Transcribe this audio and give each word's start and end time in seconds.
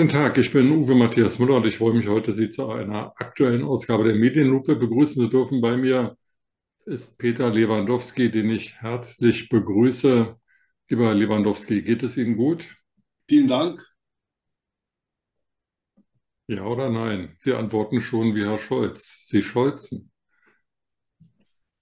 Guten 0.00 0.12
Tag, 0.12 0.38
ich 0.38 0.50
bin 0.50 0.72
Uwe 0.72 0.94
Matthias 0.94 1.38
Müller 1.38 1.56
und 1.56 1.66
ich 1.66 1.76
freue 1.76 1.92
mich 1.92 2.08
heute, 2.08 2.32
Sie 2.32 2.48
zu 2.48 2.70
einer 2.70 3.12
aktuellen 3.16 3.62
Ausgabe 3.62 4.04
der 4.04 4.14
Medienlupe 4.14 4.74
begrüßen 4.74 5.22
zu 5.22 5.28
dürfen. 5.28 5.60
Bei 5.60 5.76
mir 5.76 6.16
ist 6.86 7.18
Peter 7.18 7.50
Lewandowski, 7.50 8.30
den 8.30 8.48
ich 8.48 8.80
herzlich 8.80 9.50
begrüße. 9.50 10.36
Lieber 10.88 11.14
Lewandowski, 11.14 11.82
geht 11.82 12.02
es 12.02 12.16
Ihnen 12.16 12.38
gut? 12.38 12.78
Vielen 13.28 13.46
Dank. 13.46 13.86
Ja 16.46 16.64
oder 16.64 16.88
nein? 16.88 17.36
Sie 17.38 17.52
antworten 17.52 18.00
schon 18.00 18.34
wie 18.34 18.46
Herr 18.46 18.56
Scholz. 18.56 19.26
Sie 19.26 19.42
scholzen. 19.42 20.10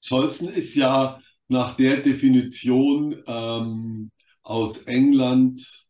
Scholzen 0.02 0.52
ist 0.52 0.74
ja 0.74 1.20
nach 1.46 1.76
der 1.76 1.98
Definition 1.98 3.22
ähm, 3.28 4.10
aus 4.42 4.82
England 4.88 5.87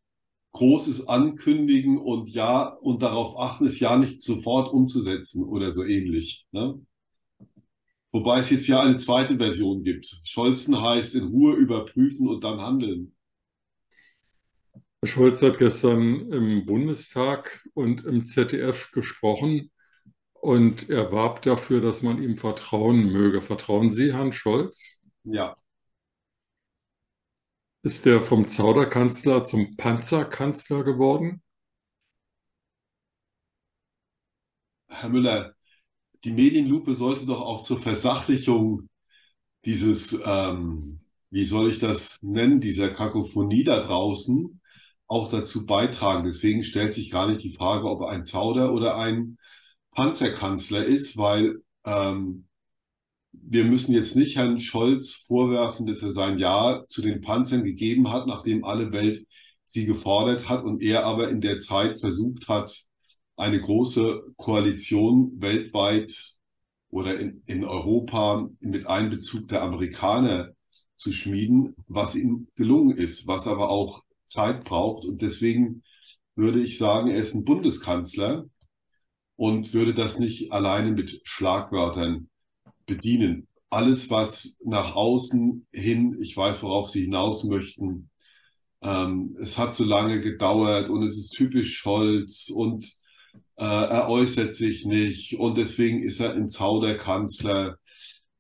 großes 0.59 1.07
Ankündigen 1.07 1.99
und 1.99 2.29
ja 2.29 2.67
und 2.67 3.01
darauf 3.01 3.39
achten, 3.39 3.65
es 3.65 3.79
ja 3.79 3.97
nicht 3.97 4.23
sofort 4.23 4.73
umzusetzen 4.73 5.45
oder 5.45 5.71
so 5.71 5.85
ähnlich. 5.85 6.47
Ne? 6.51 6.85
Wobei 8.11 8.41
es 8.41 8.51
jetzt 8.51 8.67
ja 8.67 8.81
eine 8.81 8.97
zweite 8.97 9.37
Version 9.37 9.85
gibt. 9.85 10.21
Scholzen 10.25 10.81
heißt 10.81 11.15
in 11.15 11.29
Ruhe 11.29 11.55
überprüfen 11.55 12.27
und 12.27 12.43
dann 12.43 12.61
handeln. 12.61 13.15
Herr 15.01 15.09
Scholz 15.09 15.43
hat 15.43 15.59
gestern 15.59 16.33
im 16.33 16.67
Bundestag 16.67 17.65
und 17.75 18.05
im 18.05 18.25
ZDF 18.25 18.91
gesprochen 18.91 19.71
und 20.33 20.91
er 20.91 21.13
warb 21.13 21.43
dafür, 21.43 21.81
dass 21.81 22.03
man 22.03 22.21
ihm 22.21 22.37
vertrauen 22.37 23.13
möge. 23.13 23.43
Vertrauen 23.43 23.93
Sie 23.93 24.13
Herrn 24.13 24.33
Scholz? 24.33 24.99
Ja. 25.23 25.57
Ist 27.83 28.07
der 28.07 28.23
vom 28.23 28.49
Zauderkanzler 28.49 29.45
zum 29.45 29.77
Panzerkanzler 29.77 30.83
geworden? 30.85 31.43
Herr 34.89 35.09
Müller, 35.09 35.55
die 36.25 36.33
Medienlupe 36.33 36.97
sollte 36.97 37.27
doch 37.27 37.41
auch 37.41 37.63
zur 37.65 37.81
Versachlichung 37.81 38.89
dieses, 39.65 40.21
ähm, 40.25 41.01
wie 41.31 41.45
soll 41.45 41.71
ich 41.71 41.79
das 41.79 42.23
nennen, 42.23 42.61
dieser 42.61 42.91
Kakophonie 42.91 43.65
da 43.65 43.81
draußen 43.87 44.61
auch 45.07 45.31
dazu 45.31 45.67
beitragen. 45.67 46.25
Deswegen 46.25 46.65
stellt 46.65 46.95
sich 46.95 47.11
gar 47.11 47.29
nicht 47.29 47.45
die 47.45 47.53
Frage, 47.53 47.87
ob 47.89 48.03
ein 48.03 48.27
Zauder 48.27 48.73
oder 48.73 48.97
ein 48.97 49.39
Panzerkanzler 49.93 50.85
ist, 50.85 51.17
weil 51.17 51.63
ähm, 51.85 52.48
wir 53.33 53.65
müssen 53.65 53.93
jetzt 53.93 54.17
nicht 54.17 54.37
Herrn 54.37 54.61
Scholz 54.61 55.25
vorwerfen, 55.27 55.87
dass 55.87 56.03
er 56.03 56.11
sein 56.11 56.39
Ja 56.39 56.85
zu 56.89 57.03
den 57.03 57.21
Panzern 57.21 57.65
gegeben 57.65 58.11
hat, 58.11 58.27
nachdem 58.27 58.65
alle 58.65 58.93
Welt 58.93 59.27
sie 59.65 59.87
gefordert 59.87 60.49
hat 60.49 60.65
und 60.65 60.83
er 60.83 61.05
aber 61.05 61.29
in 61.29 61.41
der 61.41 61.59
Zeit 61.59 62.01
versucht 62.01 62.49
hat, 62.49 62.85
eine 63.37 63.61
große 63.61 64.23
Koalition 64.37 65.33
weltweit 65.41 66.37
oder 66.91 67.19
in, 67.21 67.43
in 67.47 67.65
Europa 67.65 68.49
mit 68.61 68.87
Einbezug 68.87 69.49
der 69.49 69.63
Amerikaner 69.63 70.51
zu 70.95 71.13
schmieden, 71.13 71.77
was 71.87 72.15
ihm 72.17 72.49
gelungen 72.57 72.97
ist, 72.97 73.27
was 73.27 73.47
aber 73.47 73.71
auch 73.71 74.03
Zeit 74.25 74.65
braucht. 74.65 75.05
Und 75.07 75.23
deswegen 75.23 75.83
würde 76.35 76.61
ich 76.61 76.79
sagen, 76.79 77.11
er 77.11 77.19
ist 77.19 77.35
ein 77.35 77.45
Bundeskanzler 77.45 78.47
und 79.37 79.73
würde 79.75 79.95
das 79.95 80.19
nicht 80.19 80.51
alleine 80.53 80.91
mit 80.93 81.21
Schlagwörtern 81.25 82.29
bedienen. 82.89 83.47
Alles, 83.71 84.11
was 84.11 84.59
nach 84.65 84.97
außen 84.97 85.67
hin, 85.73 86.17
ich 86.21 86.37
weiß, 86.37 86.63
worauf 86.63 86.91
Sie 86.91 87.03
hinaus 87.03 87.45
möchten, 87.45 88.11
ähm, 88.83 89.37
es 89.41 89.59
hat 89.59 89.75
zu 89.75 89.85
lange 89.85 90.21
gedauert 90.21 90.89
und 90.89 91.03
es 91.03 91.17
ist 91.17 91.31
typisch 91.31 91.77
Scholz 91.79 92.51
und 92.51 92.87
äh, 93.57 93.65
er 93.65 94.09
äußert 94.09 94.55
sich 94.55 94.85
nicht 94.85 95.39
und 95.39 95.59
deswegen 95.59 96.03
ist 96.03 96.21
er 96.21 96.35
im 96.35 96.49
Zauderkanzler. 96.51 97.79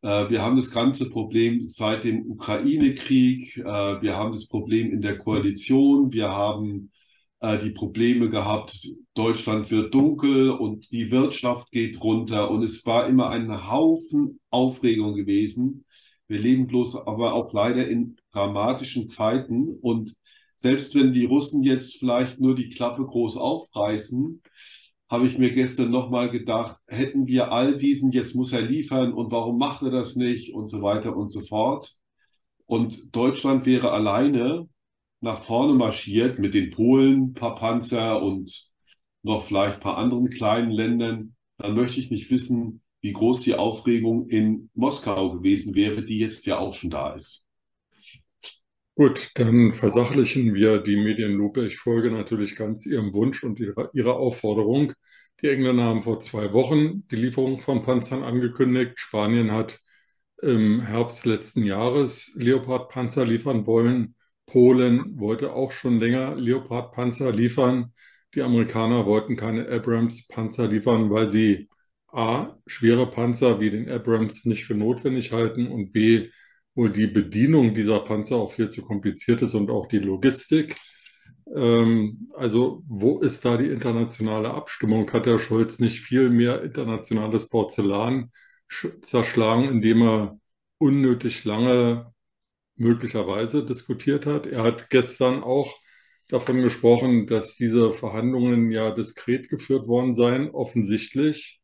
Äh, 0.02 0.30
wir 0.30 0.42
haben 0.42 0.56
das 0.56 0.70
ganze 0.70 1.10
Problem 1.10 1.60
seit 1.60 2.04
dem 2.04 2.30
Ukraine-Krieg. 2.30 3.58
Äh, 3.58 3.64
wir 4.02 4.16
haben 4.16 4.32
das 4.32 4.46
Problem 4.48 4.92
in 4.92 5.02
der 5.02 5.18
Koalition. 5.18 6.12
Wir 6.12 6.30
haben 6.30 6.92
äh, 7.40 7.58
die 7.58 7.70
Probleme 7.70 8.30
gehabt, 8.30 8.86
Deutschland 9.14 9.70
wird 9.70 9.94
dunkel 9.94 10.50
und 10.50 10.90
die 10.90 11.10
Wirtschaft 11.10 11.70
geht 11.70 12.02
runter 12.02 12.50
und 12.50 12.62
es 12.62 12.84
war 12.86 13.06
immer 13.06 13.30
ein 13.30 13.70
Haufen 13.70 14.40
Aufregung 14.50 15.14
gewesen. 15.14 15.84
Wir 16.26 16.38
leben 16.40 16.66
bloß 16.66 16.96
aber 17.06 17.34
auch 17.34 17.52
leider 17.52 17.88
in 17.88 18.16
dramatischen 18.32 19.08
Zeiten 19.08 19.76
und 19.80 20.14
selbst 20.56 20.94
wenn 20.94 21.12
die 21.12 21.24
Russen 21.24 21.62
jetzt 21.62 21.98
vielleicht 21.98 22.40
nur 22.40 22.54
die 22.54 22.70
Klappe 22.70 23.04
groß 23.04 23.36
aufreißen, 23.36 24.42
habe 25.08 25.26
ich 25.26 25.38
mir 25.38 25.52
gestern 25.52 25.90
nochmal 25.90 26.30
gedacht, 26.30 26.76
hätten 26.86 27.26
wir 27.26 27.52
all 27.52 27.78
diesen, 27.78 28.12
jetzt 28.12 28.34
muss 28.34 28.52
er 28.52 28.62
liefern 28.62 29.12
und 29.12 29.32
warum 29.32 29.58
macht 29.58 29.82
er 29.82 29.90
das 29.90 30.16
nicht 30.16 30.54
und 30.54 30.68
so 30.68 30.82
weiter 30.82 31.16
und 31.16 31.30
so 31.30 31.40
fort. 31.40 31.94
Und 32.66 33.14
Deutschland 33.16 33.64
wäre 33.64 33.92
alleine 33.92 34.68
nach 35.20 35.42
vorne 35.42 35.74
marschiert 35.74 36.38
mit 36.38 36.54
den 36.54 36.70
Polen, 36.70 37.34
paar 37.34 37.56
Panzer 37.56 38.22
und 38.22 38.68
noch 39.22 39.44
vielleicht 39.44 39.80
paar 39.80 39.98
anderen 39.98 40.28
kleinen 40.30 40.70
Ländern, 40.70 41.34
dann 41.58 41.74
möchte 41.74 42.00
ich 42.00 42.10
nicht 42.10 42.30
wissen, 42.30 42.82
wie 43.00 43.12
groß 43.12 43.40
die 43.40 43.54
Aufregung 43.54 44.28
in 44.28 44.70
Moskau 44.74 45.32
gewesen 45.32 45.74
wäre, 45.74 46.02
die 46.02 46.18
jetzt 46.18 46.46
ja 46.46 46.58
auch 46.58 46.74
schon 46.74 46.90
da 46.90 47.14
ist. 47.14 47.44
Gut, 48.94 49.30
dann 49.34 49.72
versachlichen 49.72 50.54
wir 50.54 50.78
die 50.78 50.96
Medienlupe. 50.96 51.64
Ich 51.66 51.78
folge 51.78 52.10
natürlich 52.10 52.56
ganz 52.56 52.84
Ihrem 52.84 53.14
Wunsch 53.14 53.44
und 53.44 53.60
Ihrer, 53.60 53.90
Ihrer 53.94 54.16
Aufforderung. 54.16 54.92
Die 55.40 55.48
Engländer 55.48 55.84
haben 55.84 56.02
vor 56.02 56.18
zwei 56.18 56.52
Wochen 56.52 57.06
die 57.08 57.16
Lieferung 57.16 57.60
von 57.60 57.84
Panzern 57.84 58.24
angekündigt. 58.24 58.98
Spanien 58.98 59.52
hat 59.52 59.78
im 60.42 60.80
Herbst 60.80 61.26
letzten 61.26 61.62
Jahres 61.62 62.32
Leopard-Panzer 62.34 63.24
liefern 63.24 63.66
wollen. 63.66 64.16
Polen 64.48 65.18
wollte 65.20 65.52
auch 65.52 65.70
schon 65.72 66.00
länger 66.00 66.34
Leopard-Panzer 66.36 67.32
liefern. 67.32 67.92
Die 68.34 68.42
Amerikaner 68.42 69.06
wollten 69.06 69.36
keine 69.36 69.68
Abrams-Panzer 69.68 70.68
liefern, 70.68 71.10
weil 71.10 71.28
sie 71.30 71.68
A, 72.08 72.56
schwere 72.66 73.10
Panzer 73.10 73.60
wie 73.60 73.70
den 73.70 73.88
Abrams 73.90 74.44
nicht 74.46 74.64
für 74.64 74.74
notwendig 74.74 75.32
halten 75.32 75.68
und 75.68 75.92
B, 75.92 76.30
wohl 76.74 76.90
die 76.92 77.06
Bedienung 77.06 77.74
dieser 77.74 78.00
Panzer 78.00 78.36
auch 78.36 78.52
viel 78.52 78.68
zu 78.68 78.82
kompliziert 78.82 79.42
ist 79.42 79.54
und 79.54 79.70
auch 79.70 79.86
die 79.86 79.98
Logistik. 79.98 80.76
Ähm, 81.54 82.30
also 82.36 82.82
wo 82.88 83.20
ist 83.20 83.44
da 83.44 83.56
die 83.56 83.68
internationale 83.68 84.50
Abstimmung? 84.52 85.10
Hat 85.12 85.26
Herr 85.26 85.38
Scholz 85.38 85.78
nicht 85.80 86.00
viel 86.00 86.30
mehr 86.30 86.62
internationales 86.62 87.48
Porzellan 87.48 88.30
zerschlagen, 89.02 89.64
indem 89.68 90.02
er 90.02 90.38
unnötig 90.78 91.44
lange 91.44 92.12
möglicherweise 92.78 93.64
diskutiert 93.64 94.26
hat. 94.26 94.46
Er 94.46 94.62
hat 94.62 94.90
gestern 94.90 95.42
auch 95.42 95.74
davon 96.28 96.62
gesprochen, 96.62 97.26
dass 97.26 97.56
diese 97.56 97.92
Verhandlungen 97.92 98.70
ja 98.70 98.90
diskret 98.90 99.48
geführt 99.48 99.86
worden 99.88 100.14
seien. 100.14 100.50
Offensichtlich, 100.50 101.60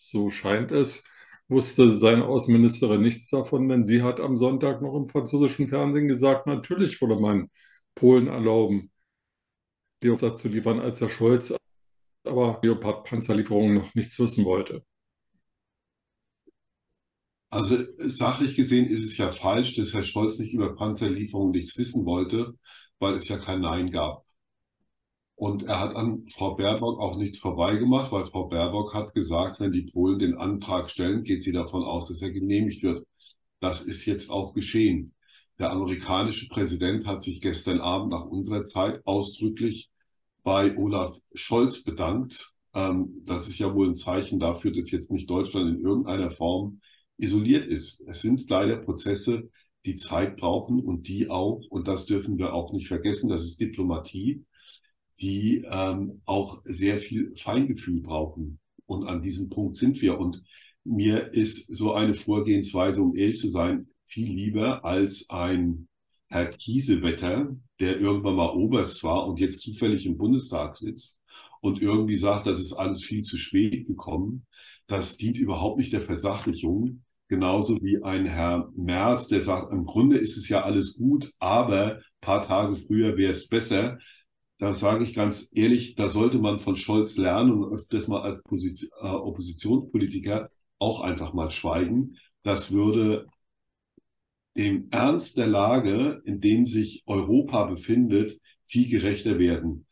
so 0.00 0.30
scheint 0.30 0.72
es, 0.72 1.04
wusste 1.48 1.90
seine 1.90 2.26
Außenministerin 2.26 3.00
nichts 3.00 3.30
davon, 3.30 3.68
denn 3.68 3.84
sie 3.84 4.02
hat 4.02 4.20
am 4.20 4.36
Sonntag 4.36 4.82
noch 4.82 4.96
im 4.96 5.08
französischen 5.08 5.68
Fernsehen 5.68 6.08
gesagt, 6.08 6.46
natürlich 6.46 7.00
wolle 7.00 7.18
man 7.18 7.50
Polen 7.94 8.28
erlauben, 8.28 8.90
Leopard 10.02 10.38
zu 10.38 10.48
liefern, 10.48 10.78
als 10.80 11.00
Herr 11.00 11.08
Scholz 11.08 11.54
aber 12.24 12.60
Leopard-Panzerlieferungen 12.62 13.74
noch 13.74 13.94
nichts 13.94 14.18
wissen 14.18 14.44
wollte. 14.44 14.84
Also 17.50 17.78
sachlich 17.98 18.56
gesehen 18.56 18.88
ist 18.90 19.04
es 19.04 19.16
ja 19.16 19.30
falsch, 19.32 19.74
dass 19.76 19.94
Herr 19.94 20.04
Scholz 20.04 20.38
nicht 20.38 20.52
über 20.52 20.74
Panzerlieferungen 20.76 21.52
nichts 21.52 21.76
wissen 21.78 22.04
wollte, 22.04 22.54
weil 22.98 23.14
es 23.14 23.28
ja 23.28 23.38
kein 23.38 23.60
Nein 23.60 23.90
gab. 23.90 24.24
Und 25.34 25.62
er 25.62 25.80
hat 25.80 25.94
an 25.94 26.26
Frau 26.26 26.56
Baerbock 26.56 27.00
auch 27.00 27.16
nichts 27.16 27.38
vorbeigemacht, 27.38 28.10
weil 28.10 28.26
Frau 28.26 28.48
Baerbock 28.48 28.92
hat 28.92 29.14
gesagt, 29.14 29.60
wenn 29.60 29.72
die 29.72 29.90
Polen 29.92 30.18
den 30.18 30.36
Antrag 30.36 30.90
stellen, 30.90 31.22
geht 31.22 31.42
sie 31.42 31.52
davon 31.52 31.84
aus, 31.84 32.08
dass 32.08 32.22
er 32.22 32.32
genehmigt 32.32 32.82
wird. 32.82 33.06
Das 33.60 33.82
ist 33.82 34.04
jetzt 34.04 34.30
auch 34.30 34.52
geschehen. 34.52 35.14
Der 35.58 35.70
amerikanische 35.70 36.48
Präsident 36.48 37.06
hat 37.06 37.22
sich 37.22 37.40
gestern 37.40 37.80
Abend 37.80 38.10
nach 38.10 38.24
unserer 38.24 38.64
Zeit 38.64 39.00
ausdrücklich 39.06 39.90
bei 40.42 40.76
Olaf 40.76 41.16
Scholz 41.34 41.84
bedankt. 41.84 42.52
Ähm, 42.74 43.22
das 43.24 43.48
ist 43.48 43.58
ja 43.58 43.72
wohl 43.74 43.88
ein 43.88 43.96
Zeichen 43.96 44.40
dafür, 44.40 44.72
dass 44.72 44.90
jetzt 44.90 45.10
nicht 45.10 45.30
Deutschland 45.30 45.76
in 45.76 45.84
irgendeiner 45.84 46.30
Form 46.30 46.80
isoliert 47.18 47.66
ist. 47.66 48.00
Es 48.06 48.22
sind 48.22 48.48
leider 48.48 48.76
Prozesse, 48.76 49.50
die 49.84 49.94
Zeit 49.94 50.36
brauchen 50.36 50.80
und 50.80 51.08
die 51.08 51.28
auch, 51.28 51.62
und 51.70 51.88
das 51.88 52.06
dürfen 52.06 52.38
wir 52.38 52.54
auch 52.54 52.72
nicht 52.72 52.88
vergessen, 52.88 53.28
das 53.28 53.44
ist 53.44 53.60
Diplomatie, 53.60 54.44
die 55.20 55.64
ähm, 55.68 56.22
auch 56.24 56.62
sehr 56.64 56.98
viel 56.98 57.34
Feingefühl 57.36 58.00
brauchen. 58.00 58.60
Und 58.86 59.06
an 59.06 59.22
diesem 59.22 59.50
Punkt 59.50 59.76
sind 59.76 60.00
wir. 60.00 60.18
Und 60.18 60.42
mir 60.84 61.32
ist 61.34 61.66
so 61.66 61.92
eine 61.92 62.14
Vorgehensweise, 62.14 63.02
um 63.02 63.16
ehrlich 63.16 63.40
zu 63.40 63.48
sein, 63.48 63.88
viel 64.06 64.28
lieber 64.32 64.84
als 64.84 65.28
ein 65.28 65.88
Herr 66.28 66.46
Kiesewetter, 66.46 67.56
der 67.80 68.00
irgendwann 68.00 68.36
mal 68.36 68.54
Oberst 68.54 69.02
war 69.02 69.26
und 69.26 69.38
jetzt 69.38 69.60
zufällig 69.60 70.06
im 70.06 70.16
Bundestag 70.16 70.76
sitzt 70.76 71.20
und 71.60 71.80
irgendwie 71.82 72.16
sagt, 72.16 72.46
das 72.46 72.60
ist 72.60 72.72
alles 72.72 73.02
viel 73.02 73.22
zu 73.22 73.36
spät 73.36 73.86
gekommen. 73.86 74.46
Das 74.86 75.16
dient 75.16 75.36
überhaupt 75.36 75.78
nicht 75.78 75.92
der 75.92 76.00
Versachlichung. 76.00 77.02
Genauso 77.28 77.78
wie 77.82 78.02
ein 78.02 78.26
Herr 78.26 78.70
Merz, 78.74 79.28
der 79.28 79.42
sagt, 79.42 79.70
im 79.72 79.84
Grunde 79.84 80.16
ist 80.16 80.36
es 80.38 80.48
ja 80.48 80.62
alles 80.62 80.96
gut, 80.96 81.30
aber 81.38 82.00
paar 82.20 82.42
Tage 82.42 82.74
früher 82.74 83.16
wäre 83.16 83.32
es 83.32 83.48
besser. 83.48 83.98
Da 84.58 84.74
sage 84.74 85.04
ich 85.04 85.14
ganz 85.14 85.48
ehrlich, 85.52 85.94
da 85.94 86.08
sollte 86.08 86.38
man 86.38 86.58
von 86.58 86.76
Scholz 86.76 87.16
lernen 87.16 87.52
und 87.52 87.72
öfters 87.72 88.08
mal 88.08 88.22
als 88.22 88.42
Position, 88.42 88.90
äh, 89.02 89.06
Oppositionspolitiker 89.08 90.50
auch 90.78 91.02
einfach 91.02 91.32
mal 91.34 91.50
schweigen. 91.50 92.16
Das 92.42 92.72
würde 92.72 93.26
dem 94.56 94.88
Ernst 94.90 95.36
der 95.36 95.46
Lage, 95.46 96.22
in 96.24 96.40
dem 96.40 96.66
sich 96.66 97.02
Europa 97.06 97.64
befindet, 97.66 98.40
viel 98.64 98.88
gerechter 98.88 99.38
werden. 99.38 99.86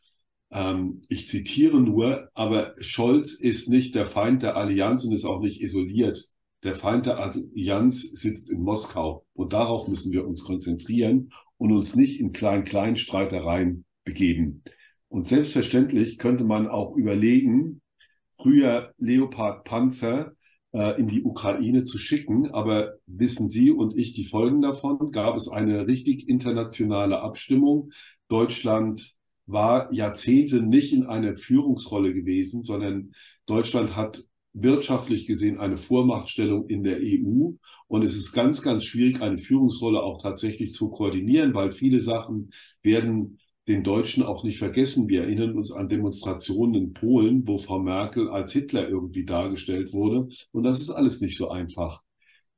Ähm, 0.51 1.03
ich 1.09 1.29
zitiere 1.29 1.81
nur, 1.81 2.31
aber 2.35 2.75
Scholz 2.81 3.35
ist 3.35 3.69
nicht 3.69 3.95
der 3.95 4.07
Feind 4.07 4.43
der 4.43 4.57
Allianz 4.57 5.05
und 5.05 5.13
ist 5.13 5.25
auch 5.25 5.41
nicht 5.41 5.61
isoliert. 5.61 6.19
Der 6.63 6.75
Feind 6.75 7.07
der 7.07 7.19
Allianz 7.19 8.03
sitzt 8.03 8.51
in 8.51 8.63
Moskau 8.63 9.25
und 9.35 9.53
darauf 9.53 9.89
müssen 9.89 10.13
wir 10.13 10.27
uns 10.27 10.43
konzentrieren 10.45 11.33
und 11.59 11.73
uns 11.73 11.95
nicht 11.95 12.21
in 12.21 12.33
klein-klein 12.33 12.97
Streitereien 12.97 13.85
begeben. 14.05 14.63
Und 15.09 15.27
selbstverständlich 15.29 16.19
könnte 16.19 16.45
man 16.45 16.67
auch 16.67 16.97
überlegen, 16.97 17.81
früher 18.37 18.93
Leopard-Panzer 18.99 20.33
äh, 20.73 21.01
in 21.01 21.09
die 21.09 21.23
Ukraine 21.23 21.85
zu 21.85 21.99
schicken. 21.99 22.51
Aber 22.51 22.95
wissen 23.07 23.49
Sie 23.49 23.71
und 23.71 23.97
ich 23.97 24.15
die 24.15 24.25
Folgen 24.25 24.63
davon? 24.63 25.11
Gab 25.13 25.37
es 25.37 25.49
eine 25.49 25.87
richtig 25.87 26.29
internationale 26.29 27.21
Abstimmung? 27.21 27.93
Deutschland 28.29 29.15
war 29.47 29.93
Jahrzehnte 29.93 30.61
nicht 30.61 30.93
in 30.93 31.07
einer 31.07 31.37
Führungsrolle 31.37 32.13
gewesen, 32.13 32.65
sondern 32.65 33.13
Deutschland 33.47 33.95
hat 33.95 34.25
wirtschaftlich 34.63 35.27
gesehen 35.27 35.59
eine 35.59 35.77
Vormachtstellung 35.77 36.69
in 36.69 36.83
der 36.83 37.01
EU. 37.03 37.53
Und 37.89 38.03
es 38.03 38.17
ist 38.17 38.33
ganz, 38.33 38.63
ganz 38.63 38.85
schwierig, 38.85 39.21
eine 39.21 39.39
Führungsrolle 39.39 40.03
auch 40.03 40.23
tatsächlich 40.23 40.73
zu 40.73 40.91
koordinieren, 40.91 41.55
weil 41.55 41.73
viele 41.73 42.01
Sachen 42.01 42.51
werden 42.83 43.39
den 43.69 43.83
Deutschen 43.85 44.23
auch 44.23 44.45
nicht 44.45 44.59
vergessen. 44.59 45.09
Wir 45.09 45.23
erinnern 45.23 45.57
uns 45.57 45.73
an 45.73 45.89
Demonstrationen 45.89 46.75
in 46.75 46.93
Polen, 46.95 47.47
wo 47.47 47.59
Frau 47.59 47.81
Merkel 47.81 48.29
als 48.29 48.53
Hitler 48.53 48.89
irgendwie 48.89 49.25
dargestellt 49.25 49.93
wurde. 49.93 50.29
Und 50.53 50.63
das 50.63 50.81
ist 50.81 50.91
alles 50.91 51.21
nicht 51.21 51.37
so 51.37 51.51
einfach 51.51 52.03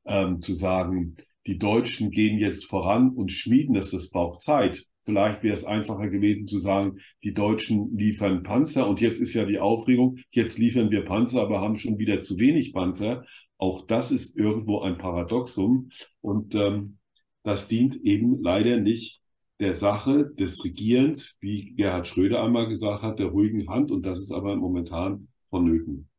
ähm, 0.05 0.41
zu 0.41 0.55
sagen, 0.55 1.17
die 1.49 1.59
Deutschen 1.59 2.11
gehen 2.11 2.39
jetzt 2.39 2.67
voran 2.67 3.09
und 3.09 3.33
schmieden 3.33 3.75
das, 3.75 3.91
das 3.91 4.11
braucht 4.11 4.43
Zeit. 4.43 4.85
Vielleicht 5.03 5.43
wäre 5.43 5.55
es 5.55 5.65
einfacher 5.65 6.11
gewesen 6.11 6.47
zu 6.47 6.59
sagen, 6.59 6.99
die 7.25 7.33
Deutschen 7.33 7.97
liefern 7.97 8.43
Panzer 8.43 8.87
und 8.87 9.01
jetzt 9.01 9.19
ist 9.19 9.33
ja 9.33 9.47
die 9.47 9.59
Aufregung, 9.59 10.19
jetzt 10.31 10.59
liefern 10.59 10.91
wir 10.91 11.07
Panzer, 11.07 11.41
aber 11.41 11.63
haben 11.63 11.77
schon 11.77 11.99
wieder 11.99 12.21
zu 12.21 12.39
wenig 12.39 12.75
Panzer. 12.75 13.25
Auch 13.57 13.87
das 13.87 14.13
ist 14.13 14.37
irgendwo 14.37 14.81
ein 14.81 14.99
Paradoxum 14.99 15.89
und 16.21 16.55
ähm, 16.55 16.99
das 17.45 17.67
dient 17.67 17.97
eben 18.05 18.43
leider 18.43 18.79
nicht 18.79 19.23
der 19.59 19.75
Sache 19.75 20.31
des 20.39 20.63
Regierens, 20.63 21.39
wie 21.41 21.73
Gerhard 21.77 22.07
Schröder 22.07 22.45
einmal 22.45 22.69
gesagt 22.69 23.03
hat, 23.03 23.19
der 23.19 23.29
ruhigen 23.29 23.71
Hand. 23.71 23.91
Und 23.91 24.05
das 24.05 24.21
ist 24.21 24.33
aber 24.33 24.55
momentan 24.55 25.29
vonnöten. 25.49 26.11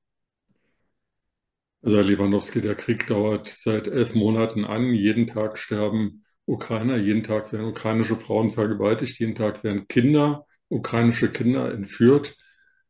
Also 1.82 1.96
Herr 1.96 2.04
Lewandowski, 2.04 2.60
der 2.60 2.76
Krieg 2.76 3.08
dauert 3.08 3.48
seit 3.48 3.88
elf 3.88 4.14
Monaten 4.14 4.66
an. 4.66 4.94
Jeden 4.94 5.28
Tag 5.28 5.58
sterben 5.58 6.26
Ukrainer, 6.46 6.98
jeden 6.98 7.24
Tag 7.24 7.54
werden 7.54 7.68
ukrainische 7.68 8.18
Frauen 8.18 8.50
vergewaltigt, 8.50 9.18
jeden 9.20 9.36
Tag 9.36 9.64
werden 9.64 9.88
Kinder, 9.88 10.46
ukrainische 10.68 11.32
Kinder 11.32 11.72
entführt. 11.72 12.36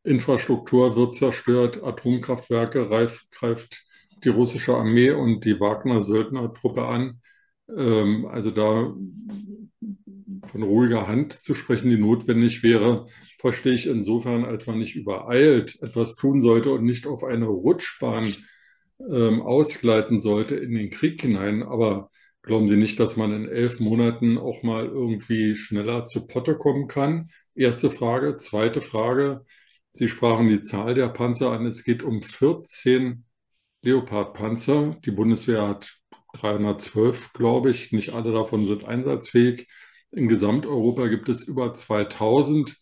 Infrastruktur 0.04 0.96
wird 0.96 1.16
zerstört, 1.16 1.84
Atomkraftwerke 1.84 2.90
reif, 2.90 3.26
greift 3.32 3.86
die 4.24 4.30
russische 4.30 4.76
Armee 4.76 5.12
und 5.12 5.46
die 5.46 5.60
Wagner-Söldnertruppe 5.60 6.84
an. 6.84 7.22
Ähm, 7.76 8.26
also 8.26 8.50
da 8.50 8.92
von 10.48 10.64
ruhiger 10.64 11.08
Hand 11.08 11.34
zu 11.34 11.54
sprechen, 11.54 11.92
die 11.92 11.98
notwendig 11.98 12.64
wäre, 12.64 13.06
verstehe 13.38 13.74
ich 13.74 13.86
insofern, 13.86 14.46
als 14.46 14.66
man 14.66 14.80
nicht 14.80 14.96
übereilt 14.96 15.80
etwas 15.84 16.16
tun 16.16 16.42
sollte 16.42 16.72
und 16.72 16.86
nicht 16.86 17.06
auf 17.06 17.24
eine 17.24 17.46
Rutschbahn 17.46 18.36
ähm, 19.00 19.42
ausgleiten 19.42 20.20
sollte 20.20 20.56
in 20.56 20.74
den 20.74 20.90
Krieg 20.90 21.22
hinein. 21.22 21.64
Aber 21.64 22.10
glauben 22.42 22.68
Sie 22.68 22.78
nicht, 22.78 23.00
dass 23.00 23.18
man 23.18 23.34
in 23.34 23.48
elf 23.48 23.80
Monaten 23.80 24.38
auch 24.38 24.64
mal 24.64 24.86
irgendwie 24.86 25.56
schneller 25.56 26.06
zu 26.06 26.28
Potte 26.28 26.58
kommen 26.58 26.88
kann? 26.88 27.30
Erste 27.56 27.90
Frage. 27.90 28.38
Zweite 28.38 28.82
Frage. 28.82 29.46
Sie 29.92 30.08
sprachen 30.08 30.48
die 30.48 30.62
Zahl 30.62 30.94
der 30.96 31.10
Panzer 31.10 31.52
an. 31.52 31.66
Es 31.66 31.84
geht 31.84 32.04
um 32.04 32.22
14 32.22 33.26
Leopard-Panzer. 33.82 34.98
Die 35.06 35.12
Bundeswehr 35.12 35.68
hat 35.68 35.98
312, 36.34 37.34
glaube 37.34 37.72
ich. 37.72 37.92
Nicht 37.92 38.14
alle 38.14 38.32
davon 38.32 38.66
sind 38.66 38.86
einsatzfähig. 38.86 39.68
In 40.12 40.28
Gesamteuropa 40.28 41.08
gibt 41.08 41.30
es 41.30 41.44
über 41.44 41.74
2000 41.74 42.76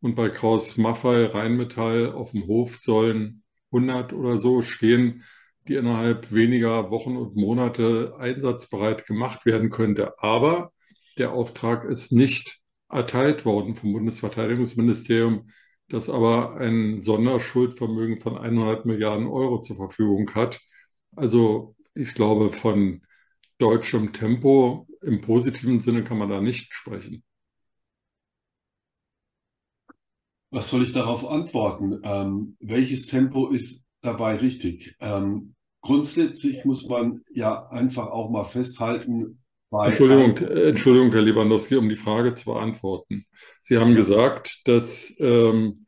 und 0.00 0.14
bei 0.14 0.30
Kraus 0.30 0.76
Maffei 0.76 1.26
Rheinmetall 1.26 2.12
auf 2.12 2.30
dem 2.32 2.46
Hof 2.46 2.76
sollen 2.76 3.42
100 3.72 4.12
oder 4.12 4.38
so 4.38 4.62
stehen, 4.62 5.24
die 5.68 5.74
innerhalb 5.76 6.32
weniger 6.32 6.90
Wochen 6.90 7.16
und 7.16 7.36
Monate 7.36 8.14
einsatzbereit 8.18 9.06
gemacht 9.06 9.46
werden 9.46 9.70
könnte. 9.70 10.14
Aber 10.18 10.72
der 11.18 11.32
Auftrag 11.32 11.84
ist 11.84 12.12
nicht 12.12 12.60
erteilt 12.88 13.44
worden 13.44 13.76
vom 13.76 13.92
Bundesverteidigungsministerium, 13.92 15.50
das 15.88 16.08
aber 16.08 16.56
ein 16.56 17.02
Sonderschuldvermögen 17.02 18.18
von 18.18 18.38
100 18.38 18.86
Milliarden 18.86 19.26
Euro 19.26 19.60
zur 19.60 19.76
Verfügung 19.76 20.34
hat. 20.34 20.60
Also 21.16 21.76
ich 21.94 22.14
glaube, 22.14 22.50
von 22.52 23.02
deutschem 23.58 24.12
Tempo 24.12 24.86
im 25.02 25.20
positiven 25.20 25.80
Sinne 25.80 26.04
kann 26.04 26.18
man 26.18 26.30
da 26.30 26.40
nicht 26.40 26.72
sprechen. 26.72 27.24
Was 30.50 30.70
soll 30.70 30.84
ich 30.84 30.92
darauf 30.92 31.26
antworten? 31.26 32.00
Ähm, 32.04 32.56
welches 32.60 33.06
Tempo 33.06 33.48
ist 33.48 33.84
dabei 34.00 34.36
richtig? 34.36 34.96
Ähm, 35.00 35.54
grundsätzlich 35.88 36.64
muss 36.66 36.86
man 36.86 37.22
ja 37.32 37.66
einfach 37.70 38.08
auch 38.08 38.30
mal 38.30 38.44
festhalten, 38.44 39.38
Entschuldigung, 39.70 40.36
Entschuldigung, 40.36 41.12
Herr 41.12 41.20
Lewandowski, 41.20 41.76
um 41.76 41.90
die 41.90 41.96
Frage 41.96 42.34
zu 42.34 42.46
beantworten. 42.46 43.26
Sie 43.60 43.76
haben 43.76 43.94
gesagt, 43.94 44.62
dass 44.64 45.14
ähm, 45.18 45.86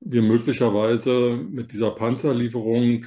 wir 0.00 0.22
möglicherweise 0.22 1.36
mit 1.48 1.72
dieser 1.72 1.92
Panzerlieferung 1.92 3.06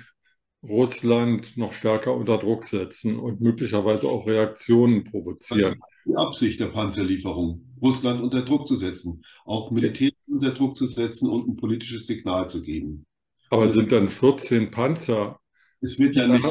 Russland 0.63 1.57
noch 1.57 1.73
stärker 1.73 2.15
unter 2.15 2.37
Druck 2.37 2.65
setzen 2.65 3.19
und 3.19 3.41
möglicherweise 3.41 4.07
auch 4.07 4.27
Reaktionen 4.27 5.03
provozieren. 5.03 5.79
Die 6.05 6.15
Absicht 6.15 6.59
der 6.59 6.67
Panzerlieferung, 6.67 7.65
Russland 7.81 8.21
unter 8.21 8.43
Druck 8.43 8.67
zu 8.67 8.75
setzen, 8.75 9.21
auch 9.45 9.71
militärisch 9.71 10.13
unter 10.29 10.51
Druck 10.51 10.75
zu 10.75 10.87
setzen 10.87 11.29
und 11.29 11.47
ein 11.47 11.55
politisches 11.57 12.07
Signal 12.07 12.47
zu 12.47 12.61
geben. 12.61 13.05
Aber 13.49 13.63
also, 13.63 13.75
sind 13.75 13.91
dann 13.91 14.09
14 14.09 14.71
Panzer? 14.71 15.39
Es 15.81 15.99
wird 15.99 16.15
ja 16.15 16.27
nicht, 16.27 16.45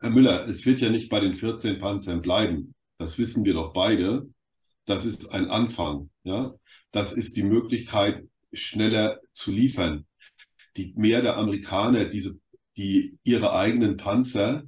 Herr 0.00 0.10
Müller, 0.10 0.48
es 0.48 0.64
wird 0.64 0.80
ja 0.80 0.90
nicht 0.90 1.08
bei 1.08 1.20
den 1.20 1.34
14 1.34 1.80
Panzern 1.80 2.22
bleiben. 2.22 2.74
Das 2.98 3.18
wissen 3.18 3.44
wir 3.44 3.54
doch 3.54 3.72
beide. 3.72 4.28
Das 4.84 5.04
ist 5.04 5.32
ein 5.32 5.48
Anfang. 5.50 6.10
Ja? 6.22 6.54
Das 6.92 7.12
ist 7.12 7.36
die 7.36 7.42
Möglichkeit, 7.42 8.24
schneller 8.52 9.20
zu 9.32 9.50
liefern. 9.50 10.06
Die 10.76 10.92
mehr 10.96 11.22
der 11.22 11.36
Amerikaner 11.36 12.04
diese 12.06 12.38
die 12.76 13.18
ihre 13.24 13.52
eigenen 13.54 13.96
Panzer 13.96 14.64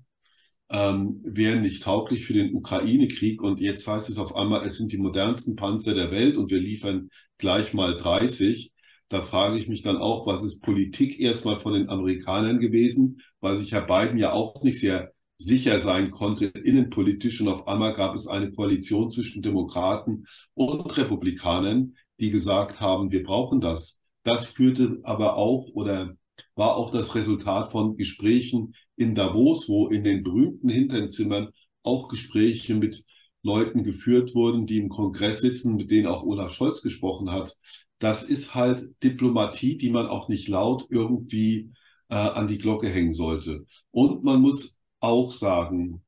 ähm, 0.68 1.20
wären 1.24 1.62
nicht 1.62 1.82
tauglich 1.82 2.24
für 2.24 2.34
den 2.34 2.54
Ukraine-Krieg 2.54 3.42
und 3.42 3.60
jetzt 3.60 3.86
heißt 3.86 4.08
es 4.08 4.18
auf 4.18 4.34
einmal, 4.34 4.64
es 4.64 4.76
sind 4.76 4.92
die 4.92 4.98
modernsten 4.98 5.56
Panzer 5.56 5.94
der 5.94 6.10
Welt 6.10 6.36
und 6.36 6.50
wir 6.50 6.60
liefern 6.60 7.10
gleich 7.38 7.72
mal 7.72 7.96
30. 7.96 8.72
Da 9.08 9.22
frage 9.22 9.58
ich 9.58 9.68
mich 9.68 9.82
dann 9.82 9.98
auch, 9.98 10.26
was 10.26 10.42
ist 10.42 10.62
Politik 10.62 11.20
erstmal 11.20 11.58
von 11.58 11.74
den 11.74 11.88
Amerikanern 11.88 12.58
gewesen, 12.58 13.20
weil 13.40 13.56
sich 13.56 13.72
Herr 13.72 13.86
Biden 13.86 14.18
ja 14.18 14.32
auch 14.32 14.62
nicht 14.62 14.80
sehr 14.80 15.12
sicher 15.38 15.78
sein 15.80 16.10
konnte 16.10 16.46
innenpolitisch 16.46 17.40
und 17.40 17.48
auf 17.48 17.68
einmal 17.68 17.94
gab 17.94 18.14
es 18.14 18.26
eine 18.26 18.50
Koalition 18.52 19.10
zwischen 19.10 19.42
Demokraten 19.42 20.24
und 20.54 20.96
Republikanern, 20.96 21.94
die 22.18 22.30
gesagt 22.30 22.80
haben, 22.80 23.12
wir 23.12 23.22
brauchen 23.22 23.60
das. 23.60 24.00
Das 24.22 24.46
führte 24.46 25.00
aber 25.02 25.36
auch 25.36 25.68
oder 25.74 26.16
war 26.54 26.76
auch 26.76 26.90
das 26.90 27.14
Resultat 27.14 27.70
von 27.70 27.96
Gesprächen 27.96 28.74
in 28.96 29.14
Davos, 29.14 29.68
wo 29.68 29.88
in 29.88 30.04
den 30.04 30.22
berühmten 30.22 30.68
Hinterzimmern 30.68 31.50
auch 31.82 32.08
Gespräche 32.08 32.74
mit 32.74 33.04
Leuten 33.42 33.84
geführt 33.84 34.34
wurden, 34.34 34.66
die 34.66 34.78
im 34.78 34.88
Kongress 34.88 35.40
sitzen, 35.40 35.76
mit 35.76 35.90
denen 35.90 36.08
auch 36.08 36.24
Olaf 36.24 36.52
Scholz 36.52 36.82
gesprochen 36.82 37.30
hat. 37.30 37.56
Das 37.98 38.22
ist 38.22 38.54
halt 38.54 38.90
Diplomatie, 39.02 39.78
die 39.78 39.90
man 39.90 40.06
auch 40.06 40.28
nicht 40.28 40.48
laut 40.48 40.86
irgendwie 40.90 41.72
äh, 42.08 42.14
an 42.14 42.48
die 42.48 42.58
Glocke 42.58 42.88
hängen 42.88 43.12
sollte. 43.12 43.64
Und 43.90 44.22
man 44.22 44.40
muss 44.40 44.78
auch 45.00 45.32
sagen, 45.32 46.02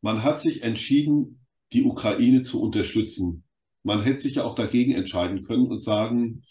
man 0.00 0.22
hat 0.22 0.40
sich 0.40 0.62
entschieden, 0.62 1.46
die 1.72 1.84
Ukraine 1.84 2.42
zu 2.42 2.60
unterstützen. 2.62 3.44
Man 3.82 4.02
hätte 4.02 4.20
sich 4.20 4.36
ja 4.36 4.44
auch 4.44 4.54
dagegen 4.54 4.92
entscheiden 4.92 5.42
können 5.42 5.66
und 5.66 5.80
sagen, 5.80 6.44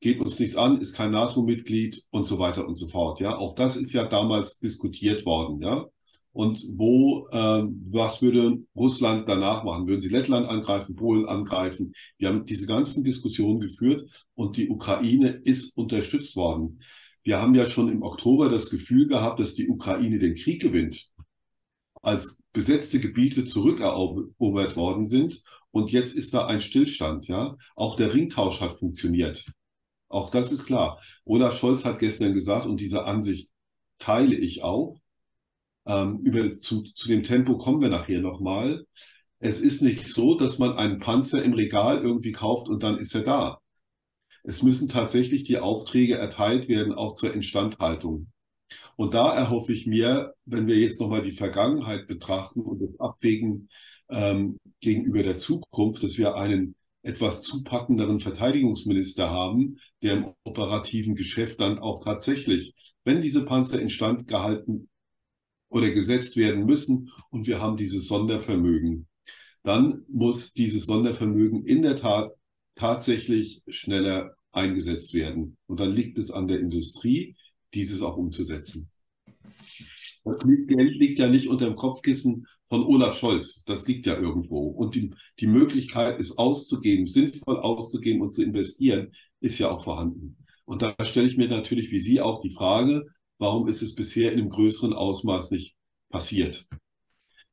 geht 0.00 0.20
uns 0.20 0.38
nichts 0.38 0.56
an, 0.56 0.80
ist 0.80 0.94
kein 0.94 1.12
NATO-Mitglied 1.12 2.02
und 2.10 2.26
so 2.26 2.38
weiter 2.38 2.66
und 2.66 2.76
so 2.76 2.88
fort. 2.88 3.20
Ja, 3.20 3.36
auch 3.38 3.54
das 3.54 3.76
ist 3.76 3.92
ja 3.92 4.06
damals 4.06 4.58
diskutiert 4.58 5.24
worden. 5.24 5.62
Ja, 5.62 5.86
und 6.36 6.62
wo, 6.76 7.28
äh, 7.32 7.64
was 7.90 8.20
würde 8.20 8.58
Russland 8.74 9.26
danach 9.26 9.64
machen? 9.64 9.86
Würden 9.86 10.02
sie 10.02 10.10
Lettland 10.10 10.46
angreifen, 10.46 10.94
Polen 10.94 11.24
angreifen? 11.24 11.94
Wir 12.18 12.28
haben 12.28 12.44
diese 12.44 12.66
ganzen 12.66 13.04
Diskussionen 13.04 13.58
geführt 13.58 14.06
und 14.34 14.58
die 14.58 14.68
Ukraine 14.68 15.40
ist 15.44 15.74
unterstützt 15.78 16.36
worden. 16.36 16.82
Wir 17.22 17.40
haben 17.40 17.54
ja 17.54 17.66
schon 17.66 17.90
im 17.90 18.02
Oktober 18.02 18.50
das 18.50 18.68
Gefühl 18.68 19.08
gehabt, 19.08 19.40
dass 19.40 19.54
die 19.54 19.70
Ukraine 19.70 20.18
den 20.18 20.34
Krieg 20.34 20.60
gewinnt, 20.60 21.08
als 22.02 22.38
besetzte 22.52 23.00
Gebiete 23.00 23.44
zurückerobert 23.44 24.76
worden 24.76 25.06
sind. 25.06 25.42
Und 25.70 25.90
jetzt 25.90 26.14
ist 26.14 26.34
da 26.34 26.46
ein 26.46 26.60
Stillstand. 26.60 27.28
Ja, 27.28 27.56
auch 27.76 27.96
der 27.96 28.12
Ringtausch 28.12 28.60
hat 28.60 28.78
funktioniert. 28.78 29.46
Auch 30.10 30.30
das 30.30 30.52
ist 30.52 30.66
klar. 30.66 31.00
Olaf 31.24 31.58
Scholz 31.58 31.86
hat 31.86 31.98
gestern 31.98 32.34
gesagt, 32.34 32.66
und 32.66 32.78
diese 32.78 33.06
Ansicht 33.06 33.48
teile 33.98 34.36
ich 34.36 34.62
auch, 34.62 35.00
ähm, 35.86 36.20
über, 36.24 36.56
zu, 36.56 36.82
zu 36.94 37.08
dem 37.08 37.22
Tempo 37.22 37.58
kommen 37.58 37.80
wir 37.80 37.88
nachher 37.88 38.20
nochmal. 38.20 38.84
Es 39.38 39.60
ist 39.60 39.82
nicht 39.82 40.04
so, 40.04 40.36
dass 40.36 40.58
man 40.58 40.76
einen 40.76 40.98
Panzer 40.98 41.42
im 41.42 41.52
Regal 41.52 42.02
irgendwie 42.02 42.32
kauft 42.32 42.68
und 42.68 42.82
dann 42.82 42.98
ist 42.98 43.14
er 43.14 43.22
da. 43.22 43.60
Es 44.42 44.62
müssen 44.62 44.88
tatsächlich 44.88 45.44
die 45.44 45.58
Aufträge 45.58 46.16
erteilt 46.16 46.68
werden, 46.68 46.94
auch 46.94 47.14
zur 47.14 47.34
Instandhaltung. 47.34 48.28
Und 48.96 49.14
da 49.14 49.34
erhoffe 49.34 49.72
ich 49.72 49.86
mir, 49.86 50.34
wenn 50.44 50.66
wir 50.66 50.78
jetzt 50.78 51.00
nochmal 51.00 51.22
die 51.22 51.32
Vergangenheit 51.32 52.06
betrachten 52.06 52.60
und 52.60 52.80
das 52.80 52.98
abwägen 53.00 53.68
ähm, 54.08 54.58
gegenüber 54.80 55.22
der 55.22 55.36
Zukunft, 55.36 56.02
dass 56.02 56.16
wir 56.18 56.36
einen 56.36 56.74
etwas 57.02 57.42
zupackenderen 57.42 58.20
Verteidigungsminister 58.20 59.30
haben, 59.30 59.78
der 60.02 60.14
im 60.14 60.34
operativen 60.44 61.14
Geschäft 61.14 61.60
dann 61.60 61.78
auch 61.78 62.02
tatsächlich, 62.02 62.74
wenn 63.04 63.20
diese 63.20 63.44
Panzer 63.44 63.80
instand 63.80 64.26
gehalten 64.26 64.88
oder 65.76 65.90
gesetzt 65.90 66.38
werden 66.38 66.64
müssen 66.64 67.10
und 67.28 67.46
wir 67.46 67.60
haben 67.60 67.76
dieses 67.76 68.08
Sondervermögen. 68.08 69.06
Dann 69.62 70.04
muss 70.08 70.54
dieses 70.54 70.86
Sondervermögen 70.86 71.66
in 71.66 71.82
der 71.82 71.96
Tat 71.96 72.32
tatsächlich 72.76 73.62
schneller 73.68 74.34
eingesetzt 74.52 75.12
werden. 75.12 75.58
Und 75.66 75.80
dann 75.80 75.92
liegt 75.92 76.16
es 76.16 76.30
an 76.30 76.48
der 76.48 76.60
Industrie, 76.60 77.36
dieses 77.74 78.00
auch 78.00 78.16
umzusetzen. 78.16 78.90
Das 80.24 80.42
liegt, 80.44 80.70
liegt 80.70 81.18
ja 81.18 81.28
nicht 81.28 81.48
unter 81.48 81.66
dem 81.66 81.76
Kopfkissen 81.76 82.46
von 82.68 82.82
Olaf 82.82 83.18
Scholz. 83.18 83.62
Das 83.66 83.86
liegt 83.86 84.06
ja 84.06 84.18
irgendwo. 84.18 84.68
Und 84.68 84.94
die, 84.94 85.12
die 85.40 85.46
Möglichkeit, 85.46 86.18
es 86.18 86.38
auszugeben, 86.38 87.06
sinnvoll 87.06 87.58
auszugeben 87.58 88.22
und 88.22 88.34
zu 88.34 88.42
investieren, 88.42 89.12
ist 89.40 89.58
ja 89.58 89.70
auch 89.70 89.84
vorhanden. 89.84 90.38
Und 90.64 90.80
da 90.80 90.94
stelle 91.04 91.28
ich 91.28 91.36
mir 91.36 91.48
natürlich 91.48 91.90
wie 91.90 92.00
Sie 92.00 92.20
auch 92.20 92.40
die 92.40 92.50
Frage, 92.50 93.06
Warum 93.38 93.68
ist 93.68 93.82
es 93.82 93.94
bisher 93.94 94.32
in 94.32 94.40
einem 94.40 94.50
größeren 94.50 94.92
Ausmaß 94.92 95.50
nicht 95.50 95.76
passiert? 96.10 96.66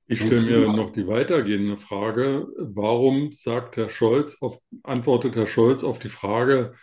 Ich 0.06 0.20
stelle 0.20 0.46
mir 0.46 0.74
noch 0.74 0.92
die 0.92 1.08
weitergehende 1.08 1.78
Frage, 1.78 2.48
warum 2.58 3.32
sagt 3.32 3.78
Herr 3.78 3.90
Scholz 3.90 4.38
auf, 4.42 4.60
antwortet 4.84 5.36
Herr 5.36 5.46
Scholz 5.46 5.84
auf 5.84 5.98
die 5.98 6.10
Frage, 6.10 6.74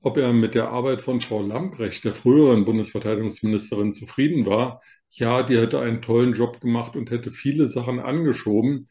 ob 0.00 0.16
er 0.16 0.32
mit 0.32 0.54
der 0.54 0.70
Arbeit 0.70 1.02
von 1.02 1.20
Frau 1.20 1.42
Lambrecht, 1.42 2.04
der 2.04 2.14
früheren 2.14 2.64
Bundesverteidigungsministerin, 2.64 3.92
zufrieden 3.92 4.46
war. 4.46 4.80
Ja, 5.10 5.42
die 5.42 5.58
hätte 5.58 5.80
einen 5.80 6.00
tollen 6.02 6.32
Job 6.32 6.60
gemacht 6.60 6.96
und 6.96 7.10
hätte 7.10 7.30
viele 7.30 7.66
Sachen 7.66 8.00
angeschoben. 8.00 8.88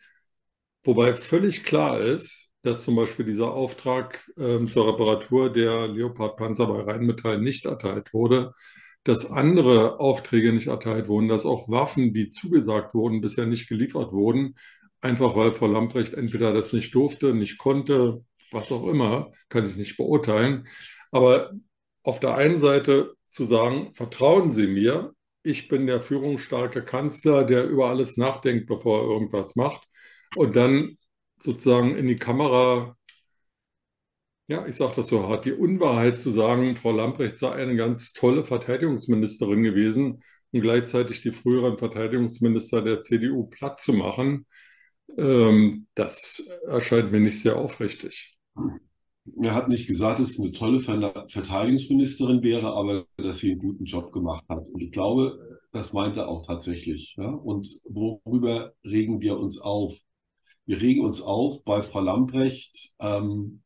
Wobei 0.83 1.15
völlig 1.15 1.63
klar 1.63 1.99
ist, 1.99 2.49
dass 2.61 2.83
zum 2.83 2.95
Beispiel 2.95 3.25
dieser 3.25 3.51
Auftrag 3.51 4.29
äh, 4.37 4.65
zur 4.67 4.87
Reparatur 4.87 5.51
der 5.51 5.87
Leopard-Panzer 5.87 6.67
bei 6.67 6.81
Rheinmetall 6.81 7.39
nicht 7.39 7.65
erteilt 7.65 8.13
wurde 8.13 8.53
dass 9.05 9.29
andere 9.29 9.99
Aufträge 9.99 10.51
nicht 10.51 10.67
erteilt 10.67 11.07
wurden, 11.07 11.29
dass 11.29 11.45
auch 11.45 11.69
Waffen, 11.69 12.13
die 12.13 12.27
zugesagt 12.29 12.93
wurden, 12.95 13.21
bisher 13.21 13.45
nicht 13.45 13.69
geliefert 13.69 14.11
wurden, 14.11 14.55
einfach 14.99 15.35
weil 15.35 15.51
Frau 15.51 15.67
Lamprecht 15.67 16.15
entweder 16.15 16.53
das 16.53 16.73
nicht 16.73 16.93
durfte, 16.95 17.33
nicht 17.33 17.59
konnte, 17.59 18.25
was 18.51 18.71
auch 18.71 18.87
immer, 18.87 19.31
kann 19.47 19.67
ich 19.67 19.75
nicht 19.75 19.95
beurteilen. 19.95 20.67
Aber 21.11 21.53
auf 22.03 22.19
der 22.19 22.35
einen 22.35 22.59
Seite 22.59 23.13
zu 23.27 23.45
sagen, 23.45 23.93
vertrauen 23.93 24.49
Sie 24.49 24.67
mir, 24.67 25.13
ich 25.43 25.67
bin 25.67 25.85
der 25.85 26.01
führungsstarke 26.01 26.83
Kanzler, 26.83 27.43
der 27.43 27.65
über 27.65 27.89
alles 27.89 28.17
nachdenkt, 28.17 28.65
bevor 28.65 29.03
er 29.03 29.07
irgendwas 29.07 29.55
macht, 29.55 29.87
und 30.35 30.55
dann 30.55 30.97
sozusagen 31.39 31.95
in 31.95 32.07
die 32.07 32.17
Kamera 32.17 32.97
ja, 34.47 34.67
ich 34.67 34.75
sage 34.75 34.93
das 34.95 35.07
so 35.07 35.27
hart, 35.27 35.45
die 35.45 35.53
Unwahrheit 35.53 36.19
zu 36.19 36.29
sagen, 36.29 36.75
Frau 36.75 36.91
Lamprecht 36.91 37.37
sei 37.37 37.51
eine 37.51 37.75
ganz 37.75 38.13
tolle 38.13 38.45
Verteidigungsministerin 38.45 39.63
gewesen 39.63 40.23
und 40.51 40.61
gleichzeitig 40.61 41.21
die 41.21 41.31
früheren 41.31 41.77
Verteidigungsminister 41.77 42.81
der 42.81 43.01
CDU 43.01 43.45
platt 43.47 43.79
zu 43.79 43.93
machen, 43.93 44.45
ähm, 45.17 45.87
das 45.95 46.43
erscheint 46.67 47.11
mir 47.11 47.19
nicht 47.19 47.39
sehr 47.39 47.57
aufrichtig. 47.57 48.37
Er 49.41 49.55
hat 49.55 49.69
nicht 49.69 49.87
gesagt, 49.87 50.19
dass 50.19 50.31
es 50.31 50.39
eine 50.39 50.51
tolle 50.51 50.79
Verteidigungsministerin 50.79 52.43
wäre, 52.43 52.73
aber 52.73 53.05
dass 53.17 53.39
sie 53.39 53.51
einen 53.51 53.61
guten 53.61 53.85
Job 53.85 54.11
gemacht 54.11 54.45
hat. 54.47 54.69
Und 54.69 54.81
ich 54.81 54.91
glaube, 54.91 55.39
das 55.71 55.93
meint 55.93 56.15
er 56.17 56.29
auch 56.29 56.45
tatsächlich. 56.45 57.15
Ja? 57.17 57.29
Und 57.29 57.67
worüber 57.85 58.73
regen 58.83 59.21
wir 59.21 59.39
uns 59.39 59.59
auf? 59.59 59.97
Wir 60.67 60.79
regen 60.79 61.03
uns 61.03 61.21
auf 61.21 61.63
bei 61.63 61.81
Frau 61.81 62.01
Lamprecht, 62.01 62.95
ähm, 62.99 63.61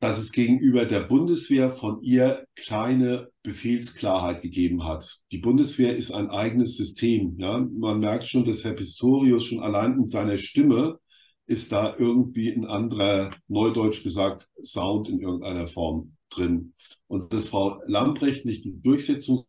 dass 0.00 0.18
es 0.18 0.32
gegenüber 0.32 0.84
der 0.86 1.00
Bundeswehr 1.00 1.70
von 1.70 2.02
ihr 2.02 2.46
kleine 2.56 3.30
Befehlsklarheit 3.42 4.42
gegeben 4.42 4.84
hat. 4.84 5.20
Die 5.30 5.38
Bundeswehr 5.38 5.96
ist 5.96 6.10
ein 6.12 6.30
eigenes 6.30 6.76
System. 6.76 7.38
Ja? 7.38 7.58
Man 7.58 8.00
merkt 8.00 8.28
schon, 8.28 8.44
dass 8.44 8.64
Herr 8.64 8.74
Pistorius 8.74 9.44
schon 9.44 9.60
allein 9.60 9.98
in 9.98 10.06
seiner 10.06 10.38
Stimme 10.38 10.98
ist 11.46 11.72
da 11.72 11.94
irgendwie 11.98 12.50
ein 12.50 12.64
anderer, 12.64 13.30
neudeutsch 13.48 14.02
gesagt, 14.02 14.48
Sound 14.62 15.08
in 15.08 15.20
irgendeiner 15.20 15.66
Form 15.66 16.16
drin. 16.30 16.74
Und 17.06 17.32
dass 17.32 17.46
Frau 17.46 17.82
Lamprecht 17.86 18.46
nicht 18.46 18.64
die 18.64 18.80
Durchsetzungskraft 18.80 19.46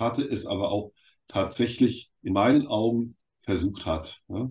hatte, 0.00 0.24
es 0.24 0.46
aber 0.46 0.70
auch 0.70 0.92
tatsächlich 1.28 2.10
in 2.22 2.32
meinen 2.32 2.66
Augen 2.66 3.16
versucht 3.40 3.84
hat. 3.84 4.22
Ja? 4.28 4.50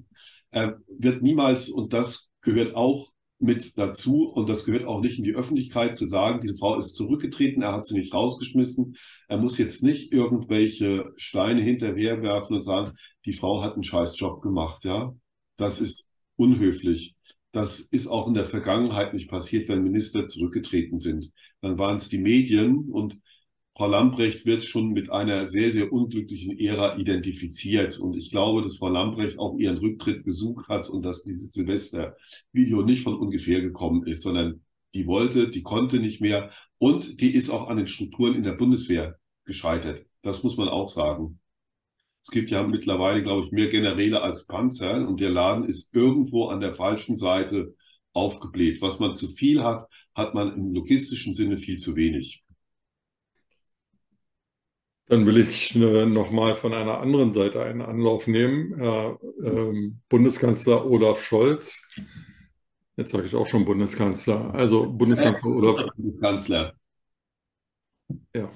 Er 0.51 0.79
wird 0.87 1.21
niemals, 1.21 1.69
und 1.69 1.93
das 1.93 2.29
gehört 2.41 2.75
auch 2.75 3.11
mit 3.39 3.77
dazu 3.77 4.29
und 4.29 4.47
das 4.47 4.65
gehört 4.65 4.85
auch 4.85 5.01
nicht 5.01 5.17
in 5.17 5.23
die 5.23 5.35
Öffentlichkeit 5.35 5.95
zu 5.95 6.07
sagen, 6.07 6.39
diese 6.41 6.55
Frau 6.55 6.77
ist 6.77 6.95
zurückgetreten, 6.95 7.61
er 7.61 7.73
hat 7.73 7.85
sie 7.85 7.97
nicht 7.97 8.13
rausgeschmissen. 8.13 8.95
Er 9.27 9.37
muss 9.37 9.57
jetzt 9.57 9.83
nicht 9.83 10.13
irgendwelche 10.13 11.11
Steine 11.17 11.61
hinterher 11.61 12.21
werfen 12.21 12.55
und 12.55 12.63
sagen, 12.63 12.93
die 13.25 13.33
Frau 13.33 13.61
hat 13.61 13.73
einen 13.73 13.83
scheiß 13.83 14.17
Job 14.17 14.41
gemacht, 14.41 14.85
ja. 14.85 15.13
Das 15.57 15.81
ist 15.81 16.07
unhöflich. 16.37 17.15
Das 17.51 17.79
ist 17.79 18.07
auch 18.07 18.27
in 18.27 18.33
der 18.33 18.45
Vergangenheit 18.45 19.13
nicht 19.13 19.29
passiert, 19.29 19.69
wenn 19.69 19.83
Minister 19.83 20.25
zurückgetreten 20.25 20.99
sind. 20.99 21.31
Dann 21.61 21.77
waren 21.77 21.95
es 21.95 22.09
die 22.09 22.17
Medien 22.17 22.89
und 22.91 23.17
Frau 23.77 23.87
Lambrecht 23.87 24.45
wird 24.45 24.63
schon 24.63 24.93
mit 24.93 25.09
einer 25.11 25.47
sehr, 25.47 25.69
sehr 25.69 25.91
unglücklichen 25.91 26.57
Ära 26.57 26.97
identifiziert. 26.97 27.99
Und 27.99 28.15
ich 28.15 28.31
glaube, 28.31 28.61
dass 28.61 28.77
Frau 28.77 28.87
Lambrecht 28.87 29.37
auch 29.37 29.57
ihren 29.57 29.77
Rücktritt 29.77 30.23
gesucht 30.23 30.69
hat 30.69 30.89
und 30.89 31.03
dass 31.03 31.23
dieses 31.23 31.51
Silvester-Video 31.51 32.83
nicht 32.83 33.03
von 33.03 33.15
ungefähr 33.15 33.59
gekommen 33.61 34.07
ist, 34.07 34.23
sondern 34.23 34.61
die 34.93 35.07
wollte, 35.07 35.49
die 35.49 35.61
konnte 35.61 35.99
nicht 35.99 36.21
mehr. 36.21 36.51
Und 36.77 37.19
die 37.19 37.35
ist 37.35 37.49
auch 37.49 37.67
an 37.67 37.75
den 37.75 37.89
Strukturen 37.89 38.35
in 38.35 38.43
der 38.43 38.53
Bundeswehr 38.53 39.19
gescheitert. 39.43 40.05
Das 40.21 40.41
muss 40.41 40.55
man 40.55 40.69
auch 40.69 40.87
sagen. 40.87 41.41
Es 42.23 42.31
gibt 42.31 42.51
ja 42.51 42.63
mittlerweile, 42.63 43.23
glaube 43.23 43.45
ich, 43.45 43.51
mehr 43.51 43.67
Generäle 43.67 44.21
als 44.21 44.47
Panzer 44.47 45.05
und 45.05 45.19
der 45.19 45.31
Laden 45.31 45.65
ist 45.65 45.93
irgendwo 45.93 46.45
an 46.45 46.61
der 46.61 46.73
falschen 46.73 47.17
Seite 47.17 47.75
aufgebläht. 48.13 48.81
Was 48.81 48.99
man 48.99 49.17
zu 49.17 49.27
viel 49.27 49.63
hat, 49.63 49.89
hat 50.15 50.33
man 50.33 50.55
im 50.55 50.73
logistischen 50.73 51.33
Sinne 51.33 51.57
viel 51.57 51.75
zu 51.75 51.97
wenig. 51.97 52.44
Dann 55.07 55.25
will 55.27 55.37
ich 55.37 55.75
äh, 55.75 56.05
nochmal 56.05 56.55
von 56.55 56.73
einer 56.73 56.99
anderen 56.99 57.31
Seite 57.31 57.61
einen 57.61 57.81
Anlauf 57.81 58.27
nehmen. 58.27 58.75
Herr 58.77 59.19
äh, 59.43 59.91
Bundeskanzler 60.09 60.85
Olaf 60.85 61.21
Scholz, 61.21 61.83
jetzt 62.97 63.11
sage 63.11 63.25
ich 63.27 63.35
auch 63.35 63.45
schon 63.45 63.65
Bundeskanzler, 63.65 64.53
also 64.55 64.91
Bundeskanzler 64.91 65.49
ja, 65.49 65.55
Olaf 65.55 65.85
Bundeskanzler. 65.95 66.73
Ja. 68.33 68.51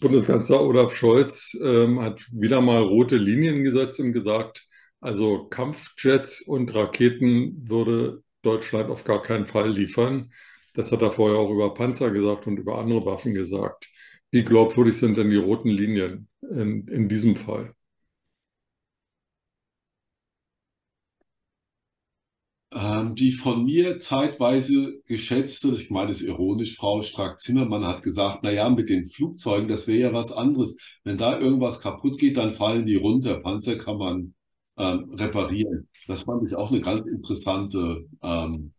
Bundeskanzler 0.00 0.62
Olaf 0.62 0.94
Scholz 0.94 1.56
ähm, 1.62 2.00
hat 2.00 2.22
wieder 2.32 2.60
mal 2.60 2.82
rote 2.82 3.16
Linien 3.16 3.64
gesetzt 3.64 4.00
und 4.00 4.12
gesagt, 4.12 4.66
also 5.00 5.46
Kampfjets 5.48 6.40
und 6.40 6.72
Raketen 6.74 7.68
würde 7.68 8.22
Deutschland 8.42 8.90
auf 8.90 9.04
gar 9.04 9.22
keinen 9.22 9.46
Fall 9.46 9.70
liefern. 9.70 10.32
Das 10.74 10.92
hat 10.92 11.02
er 11.02 11.10
vorher 11.12 11.38
auch 11.38 11.50
über 11.50 11.74
Panzer 11.74 12.10
gesagt 12.10 12.46
und 12.46 12.56
über 12.56 12.78
andere 12.78 13.04
Waffen 13.04 13.34
gesagt. 13.34 13.90
Wie 14.32 14.42
glaubwürdig 14.42 14.96
sind 14.98 15.16
denn 15.16 15.30
die 15.30 15.36
roten 15.36 15.68
Linien 15.68 16.26
in, 16.42 16.88
in 16.88 17.08
diesem 17.08 17.36
Fall? 17.36 17.72
Äh, 22.70 23.02
Ähm, 23.02 23.14
die 23.14 23.32
von 23.32 23.64
mir 23.64 23.98
zeitweise 23.98 25.00
geschätzte, 25.06 25.68
ich 25.74 25.90
meine 25.90 26.10
es 26.10 26.22
ironisch, 26.22 26.76
Frau 26.76 27.02
Strack-Zimmermann 27.02 27.84
hat 27.86 28.02
gesagt, 28.02 28.40
na 28.42 28.50
ja, 28.50 28.70
mit 28.70 28.88
den 28.88 29.04
Flugzeugen, 29.04 29.68
das 29.68 29.86
wäre 29.86 29.98
ja 30.10 30.12
was 30.14 30.32
anderes. 30.32 30.76
Wenn 31.04 31.18
da 31.18 31.38
irgendwas 31.38 31.80
kaputt 31.80 32.18
geht, 32.18 32.36
dann 32.38 32.52
fallen 32.52 32.86
die 32.86 32.96
runter. 32.96 33.40
Panzer 33.40 33.76
kann 33.76 33.98
man 33.98 34.34
ähm, 34.78 35.10
reparieren. 35.14 35.88
Das 36.06 36.22
fand 36.22 36.46
ich 36.46 36.54
auch 36.54 36.70
eine 36.70 36.80
ganz 36.80 37.06
interessante 37.06 38.06
ähm, 38.22 38.72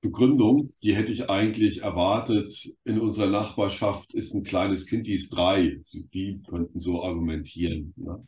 Begründung. 0.00 0.72
Die 0.82 0.94
hätte 0.94 1.12
ich 1.12 1.28
eigentlich 1.28 1.82
erwartet. 1.82 2.50
In 2.84 3.00
unserer 3.00 3.30
Nachbarschaft 3.30 4.14
ist 4.14 4.34
ein 4.34 4.44
kleines 4.44 4.86
Kind, 4.86 5.06
die 5.06 5.14
ist 5.14 5.30
drei. 5.30 5.82
Die 5.92 6.42
könnten 6.48 6.78
so 6.80 7.02
argumentieren. 7.02 7.94
Ja. 7.96 8.18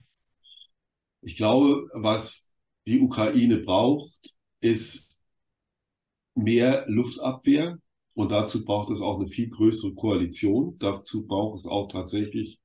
Ich 1.22 1.36
glaube, 1.36 1.88
was 1.94 2.52
die 2.86 3.00
Ukraine 3.00 3.58
braucht, 3.58 4.34
ist 4.60 5.22
mehr 6.34 6.84
Luftabwehr. 6.88 7.78
Und 8.14 8.32
dazu 8.32 8.64
braucht 8.64 8.90
es 8.90 9.00
auch 9.00 9.18
eine 9.18 9.28
viel 9.28 9.48
größere 9.48 9.94
Koalition. 9.94 10.76
Dazu 10.78 11.26
braucht 11.26 11.60
es 11.60 11.66
auch 11.66 11.88
tatsächlich 11.88 12.58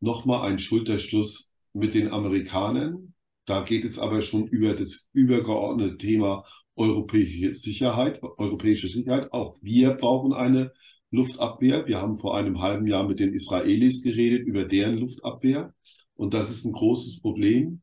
nochmal 0.00 0.48
einen 0.48 0.58
Schulterschluss 0.58 1.52
mit 1.72 1.94
den 1.94 2.08
Amerikanern. 2.10 3.14
Da 3.44 3.62
geht 3.62 3.84
es 3.84 3.98
aber 3.98 4.22
schon 4.22 4.46
über 4.46 4.74
das 4.74 5.08
übergeordnete 5.12 5.98
Thema 5.98 6.44
europäische 6.76 7.54
Sicherheit, 7.54 8.22
europäische 8.22 8.88
Sicherheit. 8.88 9.32
Auch 9.32 9.56
wir 9.62 9.94
brauchen 9.94 10.32
eine 10.32 10.72
Luftabwehr. 11.10 11.86
Wir 11.86 12.00
haben 12.00 12.16
vor 12.16 12.36
einem 12.36 12.60
halben 12.60 12.86
Jahr 12.86 13.06
mit 13.06 13.18
den 13.18 13.32
Israelis 13.32 14.02
geredet 14.02 14.46
über 14.46 14.64
deren 14.64 14.98
Luftabwehr. 14.98 15.74
Und 16.14 16.34
das 16.34 16.50
ist 16.50 16.64
ein 16.64 16.72
großes 16.72 17.20
Problem. 17.20 17.82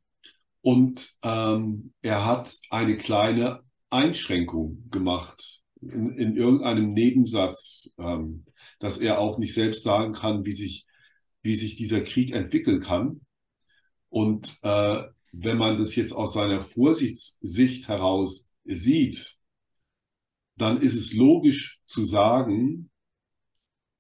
Und 0.62 1.18
ähm, 1.24 1.94
er 2.02 2.26
hat 2.26 2.56
eine 2.70 2.96
kleine 2.98 3.62
Einschränkung 3.90 4.90
gemacht 4.90 5.62
in, 5.82 6.18
in 6.18 6.36
irgendeinem 6.36 6.94
Nebensatz, 6.94 7.92
ähm, 7.98 8.46
dass 8.80 9.00
er 9.00 9.20
auch 9.20 9.38
nicht 9.38 9.54
selbst 9.54 9.84
sagen 9.84 10.14
kann, 10.14 10.46
wie 10.46 10.54
sich, 10.54 10.86
wie 11.42 11.56
sich 11.56 11.76
dieser 11.76 12.02
Krieg 12.02 12.32
entwickeln 12.32 12.80
kann. 12.80 13.22
Und 14.10 14.58
äh, 14.62 15.04
wenn 15.32 15.58
man 15.58 15.78
das 15.78 15.96
jetzt 15.96 16.14
aus 16.14 16.34
seiner 16.34 16.62
Vorsichtssicht 16.62 17.88
heraus 17.88 18.50
sieht, 18.65 19.38
dann 20.58 20.82
ist 20.82 20.96
es 20.96 21.13
logisch 21.13 21.82
zu 21.86 22.05
sagen, 22.05 22.89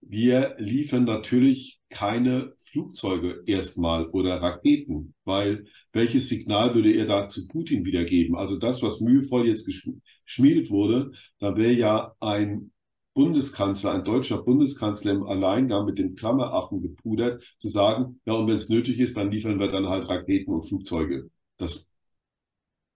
wir 0.01 0.55
liefern 0.59 1.05
natürlich 1.05 1.79
keine 1.89 2.53
Flugzeuge 2.71 3.43
erstmal 3.45 4.07
oder 4.07 4.41
Raketen, 4.41 5.13
weil 5.25 5.65
welches 5.91 6.27
Signal 6.29 6.73
würde 6.75 6.91
er 6.93 7.05
da 7.05 7.27
zu 7.27 7.47
Putin 7.47 7.85
wiedergeben? 7.85 8.35
Also 8.35 8.57
das, 8.57 8.81
was 8.81 8.99
mühevoll 8.99 9.47
jetzt 9.47 9.65
geschmiedet 9.65 10.71
wurde, 10.71 11.11
da 11.39 11.55
wäre 11.55 11.71
ja 11.73 12.15
ein 12.19 12.71
Bundeskanzler, 13.13 13.93
ein 13.93 14.03
deutscher 14.03 14.41
Bundeskanzler 14.41 15.11
im 15.11 15.23
Alleingang 15.23 15.85
mit 15.85 15.99
den 15.99 16.15
Klammeraffen 16.15 16.81
gepudert, 16.81 17.43
zu 17.59 17.69
sagen, 17.69 18.19
ja, 18.25 18.33
und 18.33 18.47
wenn 18.47 18.55
es 18.55 18.69
nötig 18.69 18.99
ist, 18.99 19.15
dann 19.17 19.31
liefern 19.31 19.59
wir 19.59 19.71
dann 19.71 19.87
halt 19.87 20.09
Raketen 20.09 20.51
und 20.51 20.67
Flugzeuge. 20.67 21.29
Das 21.57 21.87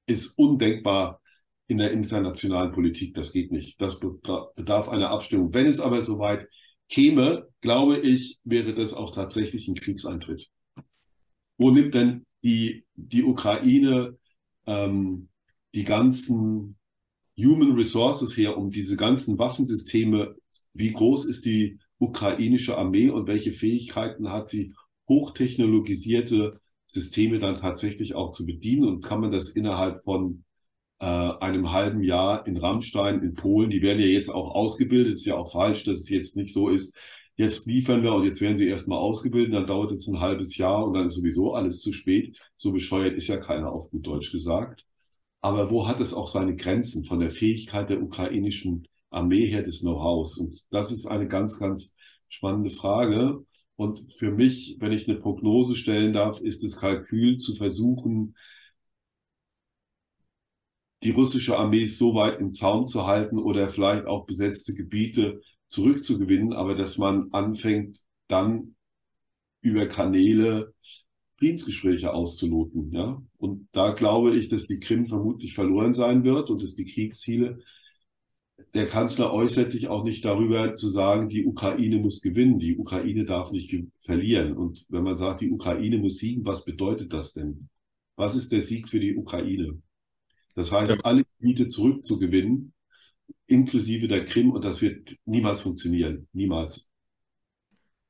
ist 0.08 0.38
undenkbar 0.38 1.22
in 1.68 1.78
der 1.78 1.92
internationalen 1.92 2.72
Politik. 2.72 3.14
Das 3.14 3.34
geht 3.34 3.52
nicht. 3.52 3.82
Das 3.82 4.00
bedarf 4.00 4.90
einer 4.90 5.10
Abstimmung. 5.10 5.54
Wenn 5.54 5.68
es 5.68 5.80
aber 5.80 6.02
soweit 6.02 6.48
käme, 6.90 7.50
glaube 7.62 8.00
ich, 8.00 8.40
wäre 8.44 8.74
das 8.74 8.94
auch 8.94 9.14
tatsächlich 9.14 9.68
ein 9.68 9.76
Kriegseintritt. 9.76 10.50
Wo 11.58 11.72
nimmt 11.72 11.94
denn 11.94 12.26
die, 12.44 12.86
die 12.96 13.24
Ukraine 13.24 14.18
ähm, 14.66 15.30
die 15.74 15.84
ganzen 15.84 16.78
Human 17.38 17.74
Resources 17.74 18.36
her, 18.38 18.58
um 18.58 18.72
diese 18.72 18.98
ganzen 18.98 19.38
Waffensysteme, 19.38 20.36
wie 20.74 20.92
groß 20.92 21.26
ist 21.26 21.46
die 21.46 21.80
ukrainische 22.00 22.78
Armee 22.78 23.10
und 23.10 23.28
welche 23.28 23.54
Fähigkeiten 23.54 24.30
hat 24.30 24.50
sie, 24.50 24.74
hochtechnologisierte 25.08 26.60
Systeme 26.88 27.40
dann 27.40 27.56
tatsächlich 27.56 28.16
auch 28.16 28.32
zu 28.32 28.46
bedienen 28.46 28.88
und 28.88 29.02
kann 29.02 29.22
man 29.22 29.32
das 29.32 29.50
innerhalb 29.50 30.02
von 30.04 30.44
äh, 31.00 31.06
einem 31.06 31.72
halben 31.72 32.04
Jahr 32.04 32.46
in 32.48 32.58
Rammstein 32.58 33.22
in 33.22 33.36
Polen, 33.36 33.70
die 33.70 33.82
werden 33.82 34.00
ja 34.02 34.08
jetzt 34.08 34.30
auch 34.30 34.56
ausgebildet, 34.56 35.14
ist 35.14 35.26
ja 35.26 35.36
auch 35.36 35.52
falsch, 35.52 35.84
dass 35.86 36.00
es 36.00 36.10
jetzt 36.10 36.36
nicht 36.36 36.54
so 36.54 36.70
ist, 36.70 36.98
jetzt 37.36 37.68
liefern 37.68 38.04
wir 38.04 38.14
und 38.14 38.26
jetzt 38.26 38.42
werden 38.42 38.58
sie 38.58 38.68
erstmal 38.68 39.00
ausgebildet, 39.00 39.54
dann 39.54 39.68
dauert 39.68 39.92
es 39.92 40.08
ein 40.08 40.20
halbes 40.20 40.58
Jahr 40.58 40.86
und 40.86 40.94
dann 40.96 41.08
ist 41.08 41.16
sowieso 41.16 41.54
alles 41.54 41.82
zu 41.82 41.94
spät. 41.94 42.38
So 42.56 42.72
bescheuert 42.72 43.16
ist 43.16 43.28
ja 43.28 43.38
keiner 43.38 43.72
auf 43.72 43.90
gut 43.92 44.06
Deutsch 44.08 44.32
gesagt. 44.32 44.86
Aber 45.42 45.70
wo 45.72 45.88
hat 45.88 46.00
es 46.00 46.14
auch 46.14 46.28
seine 46.28 46.56
Grenzen 46.56 47.06
von 47.06 47.20
der 47.20 47.30
Fähigkeit 47.30 47.90
der 47.90 48.02
ukrainischen 48.02 48.88
Armee 49.12 49.46
her 49.46 49.64
des 49.64 49.82
Know-hows? 49.82 50.38
Und 50.38 50.66
das 50.72 50.92
ist 50.92 51.06
eine 51.06 51.28
ganz, 51.28 51.60
ganz 51.60 51.94
spannende 52.28 52.72
Frage. 52.72 53.46
Und 53.76 54.12
für 54.18 54.32
mich, 54.32 54.78
wenn 54.80 54.92
ich 54.92 55.08
eine 55.08 55.20
Prognose 55.20 55.76
stellen 55.76 56.14
darf, 56.14 56.42
ist 56.42 56.64
das 56.64 56.78
Kalkül 56.78 57.38
zu 57.38 57.56
versuchen, 57.56 58.36
die 61.08 61.12
russische 61.12 61.58
Armee 61.58 61.86
so 61.86 62.15
weit 62.15 62.41
im 62.41 62.52
Zaum 62.52 62.86
zu 62.86 63.08
halten 63.08 63.39
oder 63.39 63.70
vielleicht 63.70 64.08
auch 64.08 64.26
besetzte 64.26 64.74
Gebiete 64.74 65.39
zurückzugewinnen, 65.67 66.52
aber 66.52 66.76
dass 66.76 66.98
man 66.98 67.32
anfängt, 67.32 68.02
dann 68.28 68.76
über 69.62 69.86
Kanäle 69.86 70.74
Friedensgespräche 71.38 72.12
auszuloten. 72.12 72.91
Ja? 72.91 73.24
Und 73.38 73.70
da 73.72 73.91
glaube 73.91 74.36
ich, 74.36 74.50
dass 74.50 74.67
die 74.67 74.82
Krim 74.82 75.08
vermutlich 75.08 75.54
verloren 75.54 75.93
sein 75.93 76.26
wird 76.26 76.50
und 76.50 76.62
dass 76.62 76.76
die 76.76 76.84
Kriegsziele. 76.84 77.60
Der 78.74 78.88
Kanzler 78.88 79.32
äußert 79.32 79.72
sich 79.72 79.88
auch 79.88 80.04
nicht 80.04 80.26
darüber 80.26 80.76
zu 80.76 80.89
sagen, 80.89 81.30
die 81.30 81.46
Ukraine 81.46 82.00
muss 82.00 82.22
gewinnen, 82.22 82.60
die 82.60 82.78
Ukraine 82.78 83.24
darf 83.24 83.54
nicht 83.54 83.74
verlieren. 84.02 84.58
Und 84.58 84.86
wenn 84.89 85.04
man 85.04 85.15
sagt, 85.15 85.39
die 85.39 85.52
Ukraine 85.52 86.00
muss 86.00 86.17
siegen, 86.17 86.43
was 86.43 86.65
bedeutet 86.65 87.13
das 87.13 87.32
denn? 87.32 87.70
Was 88.17 88.36
ist 88.36 88.52
der 88.52 88.62
Sieg 88.62 88.89
für 88.89 89.00
die 89.00 89.15
Ukraine? 89.15 89.82
Das 90.58 90.72
heißt, 90.72 90.96
ja. 90.96 91.02
alle 91.04 91.24
Gebiete 91.39 91.67
zurückzugewinnen, 91.67 92.74
inklusive 93.46 94.08
der 94.08 94.26
Krim, 94.26 94.52
und 94.52 94.65
das 94.65 94.82
wird 94.82 95.15
niemals 95.26 95.62
funktionieren. 95.62 96.28
Niemals. 96.34 96.89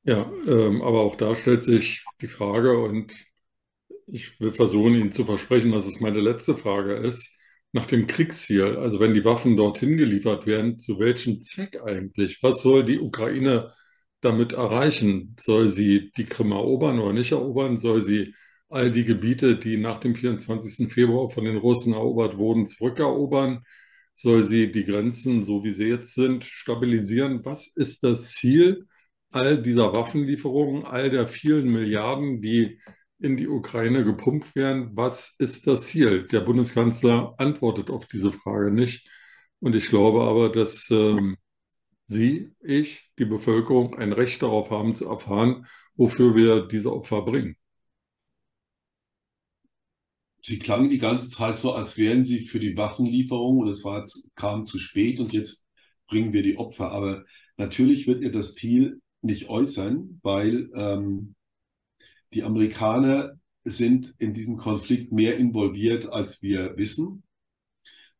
Ja, 0.04 0.32
ähm, 0.46 0.80
aber 0.80 1.02
auch 1.02 1.16
da 1.16 1.36
stellt 1.36 1.62
sich 1.62 2.06
die 2.22 2.26
Frage, 2.26 2.78
und 2.78 3.12
ich 4.06 4.40
will 4.40 4.52
versuchen, 4.52 4.94
Ihnen 4.94 5.12
zu 5.12 5.26
versprechen, 5.26 5.72
dass 5.72 5.84
es 5.84 6.00
meine 6.00 6.20
letzte 6.20 6.56
Frage 6.56 6.94
ist, 6.94 7.30
nach 7.72 7.84
dem 7.84 8.06
Kriegsziel. 8.06 8.78
Also 8.78 8.98
wenn 8.98 9.12
die 9.12 9.26
Waffen 9.26 9.58
dorthin 9.58 9.98
geliefert 9.98 10.46
werden, 10.46 10.78
zu 10.78 10.98
welchem 10.98 11.40
Zweck 11.40 11.78
eigentlich? 11.84 12.42
Was 12.42 12.62
soll 12.62 12.82
die 12.86 12.98
Ukraine 12.98 13.74
damit 14.22 14.54
erreichen? 14.54 15.36
Soll 15.38 15.68
sie 15.68 16.12
die 16.16 16.24
Krim 16.24 16.52
erobern 16.52 16.98
oder 16.98 17.12
nicht 17.12 17.32
erobern? 17.32 17.76
Soll 17.76 18.00
sie 18.00 18.32
all 18.68 18.90
die 18.90 19.04
Gebiete, 19.04 19.56
die 19.56 19.76
nach 19.76 20.00
dem 20.00 20.14
24. 20.14 20.92
Februar 20.92 21.30
von 21.30 21.44
den 21.44 21.56
Russen 21.56 21.92
erobert 21.94 22.36
wurden, 22.38 22.66
zurückerobern? 22.66 23.64
Soll 24.14 24.44
sie 24.44 24.72
die 24.72 24.84
Grenzen, 24.84 25.44
so 25.44 25.64
wie 25.64 25.72
sie 25.72 25.86
jetzt 25.86 26.14
sind, 26.14 26.44
stabilisieren? 26.44 27.44
Was 27.44 27.68
ist 27.68 28.02
das 28.04 28.32
Ziel 28.32 28.86
all 29.30 29.62
dieser 29.62 29.94
Waffenlieferungen, 29.94 30.84
all 30.84 31.10
der 31.10 31.28
vielen 31.28 31.68
Milliarden, 31.68 32.42
die 32.42 32.80
in 33.20 33.36
die 33.36 33.48
Ukraine 33.48 34.04
gepumpt 34.04 34.56
werden? 34.56 34.90
Was 34.94 35.34
ist 35.38 35.66
das 35.66 35.86
Ziel? 35.86 36.26
Der 36.28 36.40
Bundeskanzler 36.40 37.34
antwortet 37.38 37.90
auf 37.90 38.06
diese 38.06 38.32
Frage 38.32 38.72
nicht. 38.72 39.08
Und 39.60 39.74
ich 39.76 39.88
glaube 39.88 40.22
aber, 40.22 40.50
dass 40.50 40.88
ähm, 40.90 41.36
Sie, 42.06 42.50
ich, 42.60 43.10
die 43.18 43.26
Bevölkerung 43.26 43.94
ein 43.98 44.12
Recht 44.12 44.42
darauf 44.42 44.70
haben 44.70 44.94
zu 44.94 45.06
erfahren, 45.08 45.66
wofür 45.94 46.34
wir 46.34 46.66
diese 46.66 46.90
Opfer 46.92 47.22
bringen. 47.22 47.56
Sie 50.42 50.58
klangen 50.58 50.90
die 50.90 50.98
ganze 50.98 51.30
Zeit 51.30 51.56
so, 51.56 51.72
als 51.72 51.96
wären 51.96 52.24
sie 52.24 52.40
für 52.40 52.60
die 52.60 52.76
Waffenlieferung 52.76 53.58
und 53.58 53.68
es 53.68 53.84
war, 53.84 54.04
kam 54.34 54.66
zu 54.66 54.78
spät 54.78 55.20
und 55.20 55.32
jetzt 55.32 55.66
bringen 56.06 56.32
wir 56.32 56.42
die 56.42 56.56
Opfer. 56.56 56.90
Aber 56.90 57.24
natürlich 57.56 58.06
wird 58.06 58.22
er 58.22 58.30
das 58.30 58.54
Ziel 58.54 59.00
nicht 59.20 59.48
äußern, 59.48 60.20
weil 60.22 60.70
ähm, 60.74 61.34
die 62.32 62.44
Amerikaner 62.44 63.32
sind 63.64 64.14
in 64.18 64.34
diesem 64.34 64.56
Konflikt 64.56 65.12
mehr 65.12 65.36
involviert, 65.36 66.06
als 66.06 66.42
wir 66.42 66.76
wissen. 66.76 67.22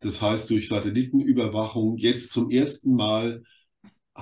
Das 0.00 0.22
heißt, 0.22 0.50
durch 0.50 0.68
Satellitenüberwachung, 0.68 1.96
jetzt 1.96 2.30
zum 2.30 2.50
ersten 2.50 2.94
Mal 2.94 3.42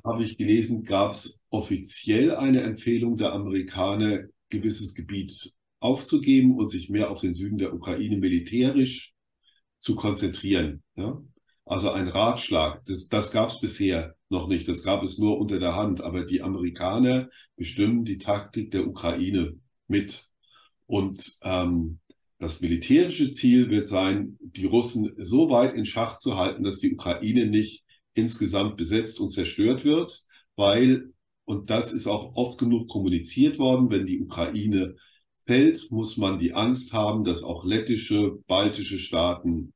habe 0.05 0.25
ich 0.25 0.37
gelesen, 0.39 0.85
gab 0.85 1.13
es 1.13 1.43
offiziell 1.51 2.35
eine 2.37 2.63
Empfehlung 2.63 3.17
der 3.17 3.33
Amerikaner, 3.33 4.25
gewisses 4.49 4.95
Gebiet 4.95 5.57
aufzugeben 5.81 6.57
und 6.57 6.69
sich 6.71 6.91
mehr 6.91 7.11
auf 7.11 7.21
den 7.21 7.35
Süden 7.35 7.59
der 7.59 7.75
Ukraine 7.75 8.17
militärisch 8.19 9.15
zu 9.79 9.95
konzentrieren. 9.95 10.83
Ja? 10.97 11.23
Also 11.65 11.91
ein 11.91 12.09
Ratschlag, 12.09 12.85
das, 12.87 13.09
das 13.09 13.31
gab 13.31 13.51
es 13.51 13.61
bisher 13.61 14.15
noch 14.29 14.49
nicht, 14.49 14.69
das 14.69 14.83
gab 14.83 15.03
es 15.03 15.19
nur 15.19 15.39
unter 15.39 15.59
der 15.59 15.77
Hand, 15.77 16.01
aber 16.01 16.25
die 16.25 16.43
Amerikaner 16.43 17.29
bestimmen 17.57 18.05
die 18.05 18.19
Taktik 18.19 18.71
der 18.71 18.87
Ukraine 18.87 19.55
mit. 19.89 20.29
Und 20.87 21.39
ähm, 21.43 21.99
Das 22.39 22.61
militärische 22.61 23.33
Ziel 23.33 23.71
wird 23.71 23.89
sein, 23.89 24.37
die 24.41 24.67
Russen 24.67 25.13
so 25.19 25.49
weit 25.49 25.75
in 25.75 25.87
Schach 25.87 26.19
zu 26.19 26.37
halten, 26.37 26.63
dass 26.65 26.81
die 26.81 26.93
Ukraine 26.93 27.47
nicht 27.47 27.85
insgesamt 28.15 28.77
besetzt 28.77 29.21
und 29.21 29.31
zerstört 29.31 29.85
wird, 29.85 30.25
weil, 30.55 31.13
und 31.47 31.71
das 31.71 31.93
ist 31.93 32.07
auch 32.07 32.35
oft 32.35 32.59
genug 32.59 32.89
kommuniziert 32.89 33.59
worden, 33.59 33.91
wenn 33.91 34.07
die 34.07 34.21
Ukraine 34.21 34.97
fällt, 35.47 35.91
muss 35.91 36.17
man 36.17 36.39
die 36.39 36.53
Angst 36.53 36.93
haben, 36.93 37.25
dass 37.25 37.43
auch 37.43 37.65
lettische, 37.65 38.39
baltische 38.47 38.99
Staaten 38.99 39.73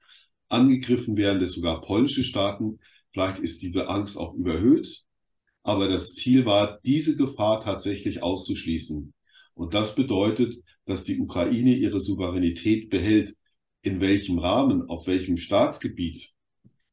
angegriffen 0.49 1.17
werden, 1.17 1.41
dass 1.41 1.53
sogar 1.53 1.81
polnische 1.81 2.25
Staaten. 2.25 2.81
Vielleicht 3.13 3.39
ist 3.39 3.63
diese 3.63 3.89
Angst 3.89 4.19
auch 4.19 4.35
überhöht. 4.35 5.05
Aber 5.63 5.89
das 5.89 6.15
Ziel 6.15 6.45
war, 6.47 6.81
diese 6.85 7.17
Gefahr 7.17 7.63
tatsächlich 7.63 8.23
auszuschließen. 8.23 9.13
Und 9.55 9.75
das 9.75 9.95
bedeutet, 9.95 10.63
dass 10.87 11.05
die 11.05 11.21
Ukraine 11.21 11.77
ihre 11.77 12.01
Souveränität 12.01 12.91
behält. 12.91 13.37
In 13.83 14.01
welchem 14.01 14.39
Rahmen, 14.39 14.89
auf 14.89 15.07
welchem 15.07 15.39
Staatsgebiet, 15.39 16.33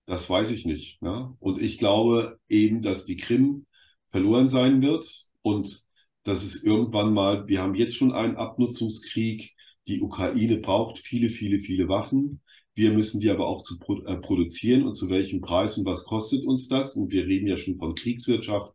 das 0.06 0.30
weiß 0.30 0.52
ich 0.52 0.66
nicht. 0.66 1.00
Ja? 1.02 1.36
Und 1.40 1.62
ich 1.62 1.78
glaube 1.78 2.40
eben, 2.48 2.82
dass 2.82 3.06
die 3.06 3.18
Krim 3.18 3.66
verloren 4.10 4.48
sein 4.48 4.82
wird 4.82 5.06
und 5.42 5.87
dass 6.28 6.44
es 6.44 6.62
irgendwann 6.62 7.14
mal, 7.14 7.48
wir 7.48 7.62
haben 7.62 7.74
jetzt 7.74 7.96
schon 7.96 8.12
einen 8.12 8.36
Abnutzungskrieg, 8.36 9.56
die 9.88 10.02
Ukraine 10.02 10.58
braucht 10.58 11.00
viele, 11.00 11.30
viele, 11.30 11.62
viele 11.62 11.88
Waffen. 11.88 12.42
Wir 12.76 12.92
müssen 12.92 13.22
die 13.22 13.30
aber 13.30 13.48
auch 13.48 13.62
zu 13.62 13.78
äh, 14.06 14.18
produzieren 14.18 14.84
und 14.86 14.96
zu 14.96 15.10
welchem 15.10 15.40
Preis 15.40 15.78
und 15.78 15.86
was 15.86 16.04
kostet 16.04 16.46
uns 16.46 16.68
das? 16.68 16.98
Und 16.98 17.14
wir 17.14 17.26
reden 17.26 17.48
ja 17.48 17.56
schon 17.56 17.78
von 17.78 17.96
Kriegswirtschaft 17.96 18.74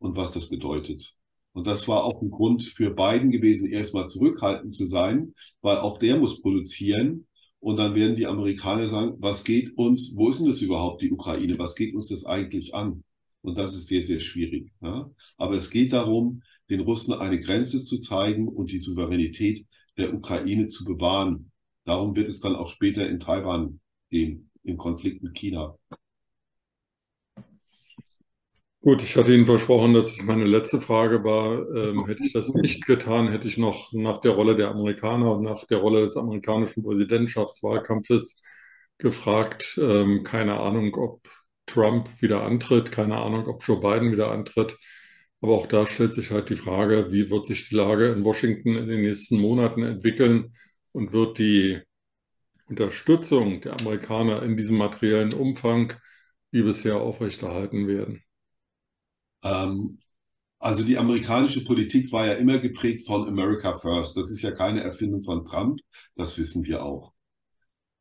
und 0.00 0.16
was 0.16 0.32
das 0.32 0.48
bedeutet. 0.50 1.14
Und 1.52 1.68
das 1.68 1.86
war 1.86 2.02
auch 2.02 2.20
ein 2.20 2.32
Grund 2.32 2.64
für 2.64 2.90
Biden 2.90 3.30
gewesen, 3.30 3.70
erstmal 3.70 4.08
zurückhaltend 4.08 4.74
zu 4.74 4.84
sein, 4.84 5.34
weil 5.60 5.76
auch 5.76 5.98
der 5.98 6.18
muss 6.18 6.42
produzieren. 6.42 7.28
Und 7.60 7.76
dann 7.76 7.94
werden 7.94 8.16
die 8.16 8.26
Amerikaner 8.26 8.88
sagen, 8.88 9.14
was 9.20 9.44
geht 9.44 9.78
uns, 9.78 10.14
wo 10.16 10.30
ist 10.30 10.40
denn 10.40 10.48
das 10.48 10.62
überhaupt, 10.62 11.00
die 11.00 11.12
Ukraine? 11.12 11.60
Was 11.60 11.76
geht 11.76 11.94
uns 11.94 12.08
das 12.08 12.24
eigentlich 12.24 12.74
an? 12.74 13.04
Und 13.42 13.56
das 13.56 13.76
ist 13.76 13.86
sehr, 13.86 14.02
sehr 14.02 14.18
schwierig. 14.18 14.72
Ja? 14.82 15.08
Aber 15.36 15.54
es 15.54 15.70
geht 15.70 15.92
darum, 15.92 16.42
den 16.70 16.80
Russen 16.80 17.14
eine 17.14 17.40
Grenze 17.40 17.84
zu 17.84 17.98
zeigen 17.98 18.48
und 18.48 18.70
die 18.70 18.78
Souveränität 18.78 19.66
der 19.96 20.14
Ukraine 20.14 20.66
zu 20.66 20.84
bewahren. 20.84 21.50
Darum 21.84 22.14
wird 22.14 22.28
es 22.28 22.40
dann 22.40 22.54
auch 22.54 22.68
später 22.68 23.08
in 23.08 23.20
Taiwan 23.20 23.80
gehen, 24.10 24.50
im 24.62 24.76
Konflikt 24.76 25.22
mit 25.22 25.34
China. 25.34 25.76
Gut, 28.80 29.02
ich 29.02 29.16
hatte 29.16 29.34
Ihnen 29.34 29.44
versprochen, 29.46 29.92
dass 29.92 30.12
es 30.12 30.22
meine 30.22 30.44
letzte 30.44 30.80
Frage 30.80 31.24
war. 31.24 31.68
Ähm, 31.74 32.06
hätte 32.06 32.24
ich 32.24 32.32
das 32.32 32.54
nicht 32.54 32.86
getan, 32.86 33.28
hätte 33.28 33.48
ich 33.48 33.58
noch 33.58 33.92
nach 33.92 34.20
der 34.20 34.32
Rolle 34.32 34.56
der 34.56 34.68
Amerikaner 34.68 35.32
und 35.36 35.42
nach 35.42 35.64
der 35.66 35.78
Rolle 35.78 36.02
des 36.02 36.16
amerikanischen 36.16 36.84
Präsidentschaftswahlkampfes 36.84 38.42
gefragt. 38.98 39.78
Ähm, 39.82 40.22
keine 40.22 40.60
Ahnung, 40.60 40.94
ob 40.94 41.28
Trump 41.66 42.08
wieder 42.22 42.44
antritt, 42.44 42.92
keine 42.92 43.16
Ahnung, 43.18 43.46
ob 43.48 43.62
Joe 43.62 43.80
Biden 43.80 44.12
wieder 44.12 44.30
antritt. 44.30 44.78
Aber 45.40 45.54
auch 45.54 45.66
da 45.66 45.86
stellt 45.86 46.14
sich 46.14 46.30
halt 46.30 46.50
die 46.50 46.56
Frage, 46.56 47.12
wie 47.12 47.30
wird 47.30 47.46
sich 47.46 47.68
die 47.68 47.76
Lage 47.76 48.12
in 48.12 48.24
Washington 48.24 48.76
in 48.76 48.88
den 48.88 49.02
nächsten 49.02 49.40
Monaten 49.40 49.82
entwickeln 49.82 50.52
und 50.92 51.12
wird 51.12 51.38
die 51.38 51.80
Unterstützung 52.68 53.60
der 53.60 53.78
Amerikaner 53.80 54.42
in 54.42 54.56
diesem 54.56 54.76
materiellen 54.76 55.32
Umfang 55.32 55.94
wie 56.50 56.62
bisher 56.62 56.96
aufrechterhalten 56.96 57.86
werden? 57.86 58.22
Ähm, 59.42 59.98
also 60.58 60.84
die 60.84 60.98
amerikanische 60.98 61.64
Politik 61.64 62.12
war 62.12 62.26
ja 62.26 62.34
immer 62.34 62.58
geprägt 62.58 63.06
von 63.06 63.28
America 63.28 63.78
First. 63.78 64.16
Das 64.16 64.30
ist 64.30 64.42
ja 64.42 64.50
keine 64.52 64.82
Erfindung 64.82 65.22
von 65.22 65.44
Trump, 65.46 65.80
das 66.16 66.36
wissen 66.36 66.64
wir 66.64 66.82
auch. 66.82 67.12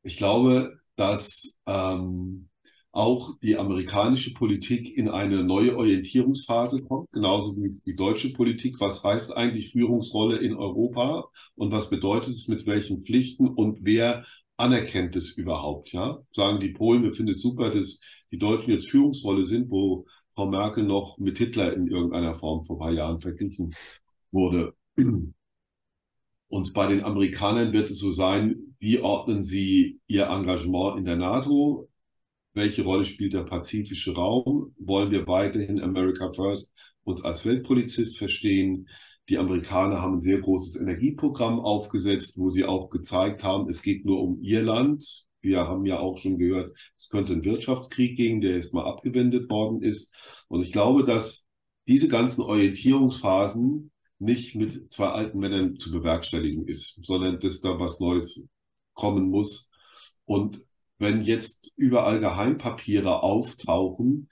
Ich 0.03 0.17
glaube, 0.17 0.79
dass 0.95 1.59
ähm, 1.67 2.49
auch 2.97 3.37
die 3.43 3.57
amerikanische 3.57 4.33
Politik 4.33 4.97
in 4.97 5.07
eine 5.07 5.43
neue 5.43 5.77
Orientierungsphase 5.77 6.81
kommt, 6.81 7.11
genauso 7.11 7.55
wie 7.55 7.71
die 7.85 7.95
deutsche 7.95 8.33
Politik. 8.33 8.79
Was 8.79 9.03
heißt 9.03 9.37
eigentlich 9.37 9.71
Führungsrolle 9.71 10.37
in 10.37 10.55
Europa 10.55 11.29
und 11.55 11.71
was 11.71 11.89
bedeutet 11.91 12.33
es 12.33 12.47
mit 12.47 12.65
welchen 12.65 13.03
Pflichten 13.03 13.47
und 13.47 13.79
wer 13.83 14.25
anerkennt 14.57 15.15
es 15.15 15.31
überhaupt? 15.31 15.91
Ja, 15.91 16.17
sagen 16.33 16.59
die 16.59 16.69
Polen, 16.69 17.03
wir 17.03 17.13
finden 17.13 17.33
es 17.33 17.41
super, 17.41 17.69
dass 17.69 18.01
die 18.31 18.39
Deutschen 18.39 18.71
jetzt 18.71 18.89
Führungsrolle 18.89 19.43
sind, 19.43 19.69
wo 19.69 20.05
Frau 20.33 20.47
Merkel 20.47 20.83
noch 20.83 21.19
mit 21.19 21.37
Hitler 21.37 21.73
in 21.73 21.87
irgendeiner 21.87 22.33
Form 22.33 22.63
vor 22.63 22.77
ein 22.77 22.79
paar 22.79 22.93
Jahren 22.93 23.19
verglichen 23.19 23.75
wurde. 24.31 24.73
Und 26.49 26.73
bei 26.73 26.87
den 26.87 27.03
Amerikanern 27.03 27.73
wird 27.73 27.91
es 27.91 27.99
so 27.99 28.11
sein, 28.11 28.75
wie 28.79 28.99
ordnen 28.99 29.43
sie 29.43 29.99
ihr 30.07 30.27
Engagement 30.27 30.97
in 30.97 31.05
der 31.05 31.17
NATO? 31.17 31.89
Welche 32.57 32.83
Rolle 32.83 33.05
spielt 33.05 33.33
der 33.33 33.43
pazifische 33.43 34.13
Raum? 34.13 34.73
Wollen 34.77 35.11
wir 35.11 35.27
weiterhin 35.27 35.79
America 35.79 36.31
First 36.31 36.73
uns 37.03 37.23
als 37.23 37.45
Weltpolizist 37.45 38.17
verstehen? 38.17 38.89
Die 39.29 39.37
Amerikaner 39.37 40.01
haben 40.01 40.15
ein 40.15 40.21
sehr 40.21 40.41
großes 40.41 40.81
Energieprogramm 40.81 41.59
aufgesetzt, 41.59 42.37
wo 42.37 42.49
sie 42.49 42.65
auch 42.65 42.89
gezeigt 42.89 43.43
haben, 43.43 43.69
es 43.69 43.81
geht 43.81 44.05
nur 44.05 44.21
um 44.21 44.41
ihr 44.41 44.63
Land. 44.63 45.25
Wir 45.41 45.67
haben 45.67 45.85
ja 45.85 45.99
auch 45.99 46.17
schon 46.17 46.37
gehört, 46.37 46.75
es 46.97 47.09
könnte 47.09 47.33
einen 47.33 47.45
Wirtschaftskrieg 47.45 48.17
geben, 48.17 48.41
der 48.41 48.55
jetzt 48.55 48.73
mal 48.73 48.85
abgewendet 48.85 49.49
worden 49.49 49.81
ist. 49.81 50.13
Und 50.47 50.63
ich 50.63 50.71
glaube, 50.71 51.05
dass 51.05 51.47
diese 51.87 52.07
ganzen 52.07 52.41
Orientierungsphasen 52.41 53.91
nicht 54.19 54.55
mit 54.55 54.91
zwei 54.91 55.09
alten 55.09 55.37
Männern 55.37 55.77
zu 55.77 55.91
bewerkstelligen 55.91 56.67
ist, 56.67 56.99
sondern 57.03 57.39
dass 57.39 57.61
da 57.61 57.79
was 57.79 57.99
Neues 57.99 58.45
kommen 58.93 59.29
muss. 59.29 59.69
Und 60.25 60.66
wenn 60.99 61.21
jetzt 61.21 61.71
überall 61.75 62.19
Geheimpapiere 62.19 63.21
auftauchen, 63.23 64.29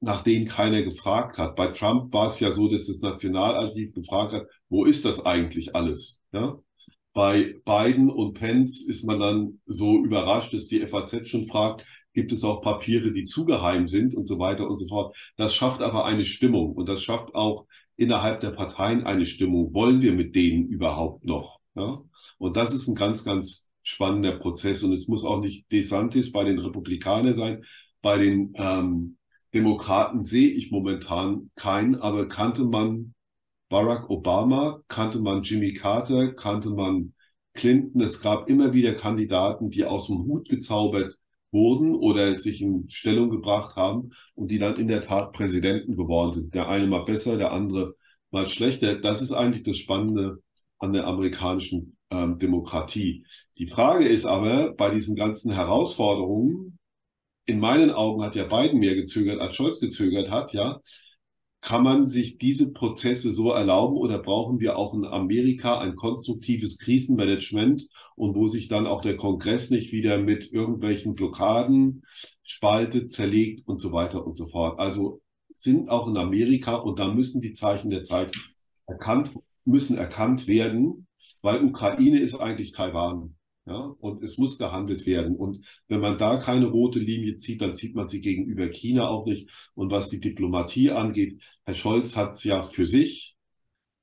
nach 0.00 0.22
denen 0.22 0.46
keiner 0.46 0.82
gefragt 0.82 1.38
hat. 1.38 1.56
Bei 1.56 1.68
Trump 1.68 2.12
war 2.12 2.26
es 2.26 2.40
ja 2.40 2.52
so, 2.52 2.68
dass 2.68 2.86
das 2.86 3.00
Nationalarchiv 3.00 3.94
gefragt 3.94 4.32
hat, 4.32 4.46
wo 4.68 4.84
ist 4.84 5.04
das 5.04 5.24
eigentlich 5.24 5.74
alles? 5.74 6.20
Ja? 6.32 6.58
Bei 7.12 7.54
Biden 7.64 8.10
und 8.10 8.34
Pence 8.34 8.86
ist 8.86 9.04
man 9.04 9.20
dann 9.20 9.60
so 9.66 10.04
überrascht, 10.04 10.52
dass 10.52 10.66
die 10.66 10.86
FAZ 10.86 11.26
schon 11.28 11.48
fragt, 11.48 11.86
gibt 12.12 12.32
es 12.32 12.44
auch 12.44 12.62
Papiere, 12.62 13.12
die 13.12 13.24
zu 13.24 13.44
geheim 13.44 13.88
sind 13.88 14.14
und 14.14 14.26
so 14.26 14.38
weiter 14.38 14.68
und 14.68 14.78
so 14.78 14.86
fort. 14.88 15.16
Das 15.36 15.54
schafft 15.54 15.82
aber 15.82 16.04
eine 16.04 16.24
Stimmung 16.24 16.72
und 16.72 16.88
das 16.88 17.02
schafft 17.02 17.34
auch 17.34 17.66
innerhalb 17.96 18.40
der 18.40 18.50
Parteien 18.50 19.04
eine 19.04 19.24
Stimmung. 19.24 19.72
Wollen 19.72 20.02
wir 20.02 20.12
mit 20.12 20.34
denen 20.34 20.66
überhaupt 20.68 21.24
noch? 21.24 21.60
Ja? 21.74 22.02
Und 22.38 22.56
das 22.56 22.74
ist 22.74 22.86
ein 22.86 22.94
ganz, 22.94 23.24
ganz 23.24 23.65
spannender 23.86 24.32
Prozess. 24.32 24.82
Und 24.82 24.92
es 24.92 25.06
muss 25.06 25.24
auch 25.24 25.40
nicht 25.40 25.70
DeSantis 25.70 26.32
bei 26.32 26.42
den 26.42 26.58
Republikanern 26.58 27.34
sein. 27.34 27.64
Bei 28.02 28.18
den 28.18 28.52
ähm, 28.56 29.16
Demokraten 29.54 30.24
sehe 30.24 30.50
ich 30.50 30.72
momentan 30.72 31.50
keinen, 31.54 31.94
aber 31.94 32.28
kannte 32.28 32.64
man 32.64 33.14
Barack 33.68 34.10
Obama, 34.10 34.80
kannte 34.88 35.20
man 35.20 35.42
Jimmy 35.42 35.72
Carter, 35.72 36.34
kannte 36.34 36.70
man 36.70 37.14
Clinton. 37.54 38.00
Es 38.00 38.20
gab 38.20 38.48
immer 38.48 38.72
wieder 38.72 38.94
Kandidaten, 38.94 39.70
die 39.70 39.84
aus 39.84 40.08
dem 40.08 40.18
Hut 40.18 40.48
gezaubert 40.48 41.16
wurden 41.52 41.94
oder 41.94 42.34
sich 42.34 42.60
in 42.60 42.90
Stellung 42.90 43.30
gebracht 43.30 43.76
haben 43.76 44.10
und 44.34 44.50
die 44.50 44.58
dann 44.58 44.76
in 44.76 44.88
der 44.88 45.02
Tat 45.02 45.32
Präsidenten 45.32 45.96
geworden 45.96 46.32
sind. 46.32 46.54
Der 46.54 46.68
eine 46.68 46.88
mal 46.88 47.04
besser, 47.04 47.36
der 47.36 47.52
andere 47.52 47.94
mal 48.32 48.48
schlechter. 48.48 48.96
Das 48.96 49.22
ist 49.22 49.32
eigentlich 49.32 49.62
das 49.62 49.78
Spannende 49.78 50.42
an 50.78 50.92
der 50.92 51.06
amerikanischen 51.06 51.95
ähm, 52.10 52.38
Demokratie. 52.38 53.24
Die 53.58 53.66
Frage 53.66 54.06
ist 54.06 54.26
aber 54.26 54.72
bei 54.74 54.90
diesen 54.90 55.16
ganzen 55.16 55.52
Herausforderungen, 55.52 56.78
in 57.46 57.60
meinen 57.60 57.90
Augen 57.90 58.22
hat 58.24 58.34
ja 58.34 58.44
Biden 58.44 58.80
mehr 58.80 58.94
gezögert, 58.94 59.40
als 59.40 59.54
Scholz 59.54 59.80
gezögert 59.80 60.30
hat, 60.30 60.52
ja. 60.52 60.80
Kann 61.60 61.82
man 61.82 62.06
sich 62.06 62.38
diese 62.38 62.70
Prozesse 62.72 63.32
so 63.32 63.50
erlauben 63.50 63.96
oder 63.96 64.18
brauchen 64.18 64.60
wir 64.60 64.76
auch 64.76 64.94
in 64.94 65.04
Amerika 65.04 65.80
ein 65.80 65.96
konstruktives 65.96 66.78
Krisenmanagement 66.78 67.88
und 68.14 68.36
wo 68.36 68.46
sich 68.46 68.68
dann 68.68 68.86
auch 68.86 69.00
der 69.00 69.16
Kongress 69.16 69.70
nicht 69.70 69.90
wieder 69.90 70.18
mit 70.18 70.52
irgendwelchen 70.52 71.14
Blockaden 71.14 72.04
spaltet, 72.44 73.10
zerlegt 73.10 73.66
und 73.66 73.78
so 73.78 73.92
weiter 73.92 74.24
und 74.24 74.36
so 74.36 74.48
fort. 74.48 74.78
Also 74.78 75.22
sind 75.50 75.88
auch 75.88 76.06
in 76.06 76.16
Amerika 76.16 76.76
und 76.76 76.98
da 76.98 77.12
müssen 77.12 77.40
die 77.40 77.52
Zeichen 77.52 77.90
der 77.90 78.02
Zeit 78.02 78.32
erkannt, 78.86 79.30
müssen 79.64 79.96
erkannt 79.96 80.46
werden, 80.46 81.05
weil 81.46 81.64
Ukraine 81.64 82.18
ist 82.18 82.34
eigentlich 82.34 82.72
Taiwan. 82.72 83.36
Ja, 83.66 83.78
und 83.98 84.22
es 84.22 84.36
muss 84.36 84.58
gehandelt 84.58 85.06
werden. 85.06 85.34
Und 85.34 85.64
wenn 85.88 86.00
man 86.00 86.18
da 86.18 86.36
keine 86.36 86.66
rote 86.66 87.00
Linie 87.00 87.34
zieht, 87.36 87.60
dann 87.60 87.74
zieht 87.74 87.96
man 87.96 88.08
sie 88.08 88.20
gegenüber 88.20 88.68
China 88.68 89.08
auch 89.08 89.26
nicht. 89.26 89.48
Und 89.74 89.90
was 89.90 90.08
die 90.08 90.20
Diplomatie 90.20 90.90
angeht, 90.90 91.40
Herr 91.64 91.74
Scholz 91.74 92.16
hat 92.16 92.34
es 92.34 92.44
ja 92.44 92.62
für 92.62 92.86
sich 92.86 93.36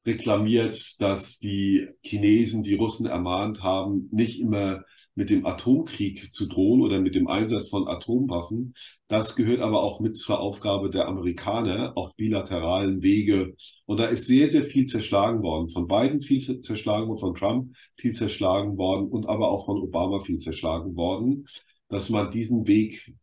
reklamiert, 0.05 1.01
dass 1.01 1.39
die 1.39 1.87
Chinesen 2.01 2.63
die 2.63 2.75
Russen 2.75 3.05
ermahnt 3.05 3.61
haben, 3.61 4.09
nicht 4.11 4.39
immer 4.41 4.83
mit 5.15 5.29
dem 5.29 5.45
Atomkrieg 5.45 6.33
zu 6.33 6.47
drohen 6.47 6.81
oder 6.81 6.99
mit 6.99 7.15
dem 7.15 7.27
Einsatz 7.27 7.69
von 7.69 7.87
Atomwaffen. 7.87 8.73
Das 9.07 9.35
gehört 9.35 9.59
aber 9.59 9.83
auch 9.83 9.99
mit 9.99 10.17
zur 10.17 10.39
Aufgabe 10.39 10.89
der 10.89 11.07
Amerikaner 11.07 11.95
auf 11.95 12.15
bilateralen 12.15 13.01
Wege. 13.03 13.55
Und 13.85 13.99
da 13.99 14.05
ist 14.05 14.25
sehr, 14.25 14.47
sehr 14.47 14.63
viel 14.63 14.85
zerschlagen 14.85 15.43
worden. 15.43 15.69
Von 15.69 15.87
Biden 15.87 16.21
viel 16.21 16.61
zerschlagen 16.61 17.07
worden, 17.07 17.19
von 17.19 17.35
Trump 17.35 17.75
viel 17.95 18.13
zerschlagen 18.13 18.77
worden 18.77 19.07
und 19.07 19.27
aber 19.27 19.51
auch 19.51 19.65
von 19.65 19.77
Obama 19.77 20.19
viel 20.19 20.37
zerschlagen 20.37 20.95
worden, 20.95 21.45
dass 21.89 22.09
man 22.09 22.31
diesen 22.31 22.67
Weg 22.67 23.13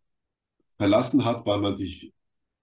verlassen 0.76 1.24
hat, 1.24 1.44
weil 1.46 1.60
man 1.60 1.76
sich 1.76 2.12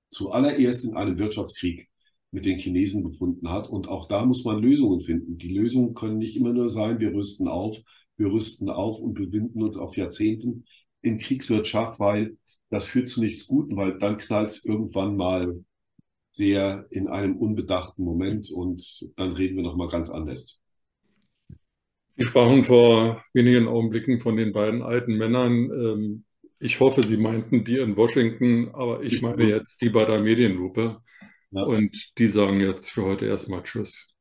zuallererst 0.10 0.86
in 0.86 0.96
einem 0.96 1.20
Wirtschaftskrieg 1.20 1.90
mit 2.32 2.46
den 2.46 2.60
Chinesen 2.60 3.04
befunden 3.04 3.50
hat. 3.50 3.70
Und 3.70 3.88
auch 3.88 4.08
da 4.08 4.26
muss 4.26 4.44
man 4.44 4.62
Lösungen 4.62 5.00
finden. 5.00 5.38
Die 5.38 5.54
Lösungen 5.54 5.94
können 5.94 6.18
nicht 6.18 6.36
immer 6.36 6.54
nur 6.54 6.70
sein, 6.70 7.00
wir 7.00 7.14
rüsten 7.14 7.48
auf, 7.48 7.78
wir 8.18 8.32
rüsten 8.32 8.70
auf 8.70 9.00
und 9.00 9.14
befinden 9.14 9.62
uns 9.62 9.78
auf 9.78 9.96
Jahrzehnten 9.96 10.66
in 11.02 11.18
Kriegswirtschaft, 11.18 12.00
weil 12.00 12.38
das 12.70 12.86
führt 12.86 13.08
zu 13.08 13.22
nichts 13.22 13.48
Guten, 13.48 13.78
weil 13.78 13.98
dann 14.00 14.18
knallt 14.18 14.50
es 14.50 14.66
irgendwann 14.66 15.16
mal 15.16 15.64
sehr 16.32 16.86
in 16.92 17.08
einem 17.08 17.38
unbedachten 17.38 18.04
Moment 18.04 18.52
und 18.52 19.10
dann 19.16 19.34
reden 19.34 19.56
wir 19.56 19.64
nochmal 19.64 19.90
ganz 19.90 20.10
anders. 20.10 20.60
Sie 22.16 22.26
sprachen 22.26 22.66
vor 22.66 23.24
wenigen 23.34 23.68
Augenblicken 23.68 24.20
von 24.20 24.38
den 24.38 24.52
beiden 24.52 24.82
alten 24.82 25.18
Männern. 25.18 25.72
Ähm, 25.72 26.24
ich 26.60 26.80
hoffe, 26.80 27.04
Sie 27.04 27.18
meinten 27.18 27.64
die 27.64 27.78
in 27.78 27.96
Washington, 27.96 28.70
aber 28.74 29.04
ich 29.04 29.22
meine 29.22 29.44
jetzt 29.48 29.82
die 29.82 29.90
bei 29.90 30.06
der 30.06 30.20
Medienlupe. 30.20 31.02
Ja. 31.52 31.64
Und 31.64 32.18
die 32.18 32.28
sagen 32.28 32.60
jetzt 32.60 32.90
für 32.90 33.04
heute 33.04 33.26
erstmal 33.26 33.64
Tschüss. 33.64 34.14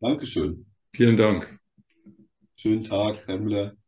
Dankeschön. 0.00 0.66
Vielen 0.94 1.16
Dank. 1.16 1.59
Schönen 2.62 2.84
Tag, 2.84 3.26
Herr 3.26 3.79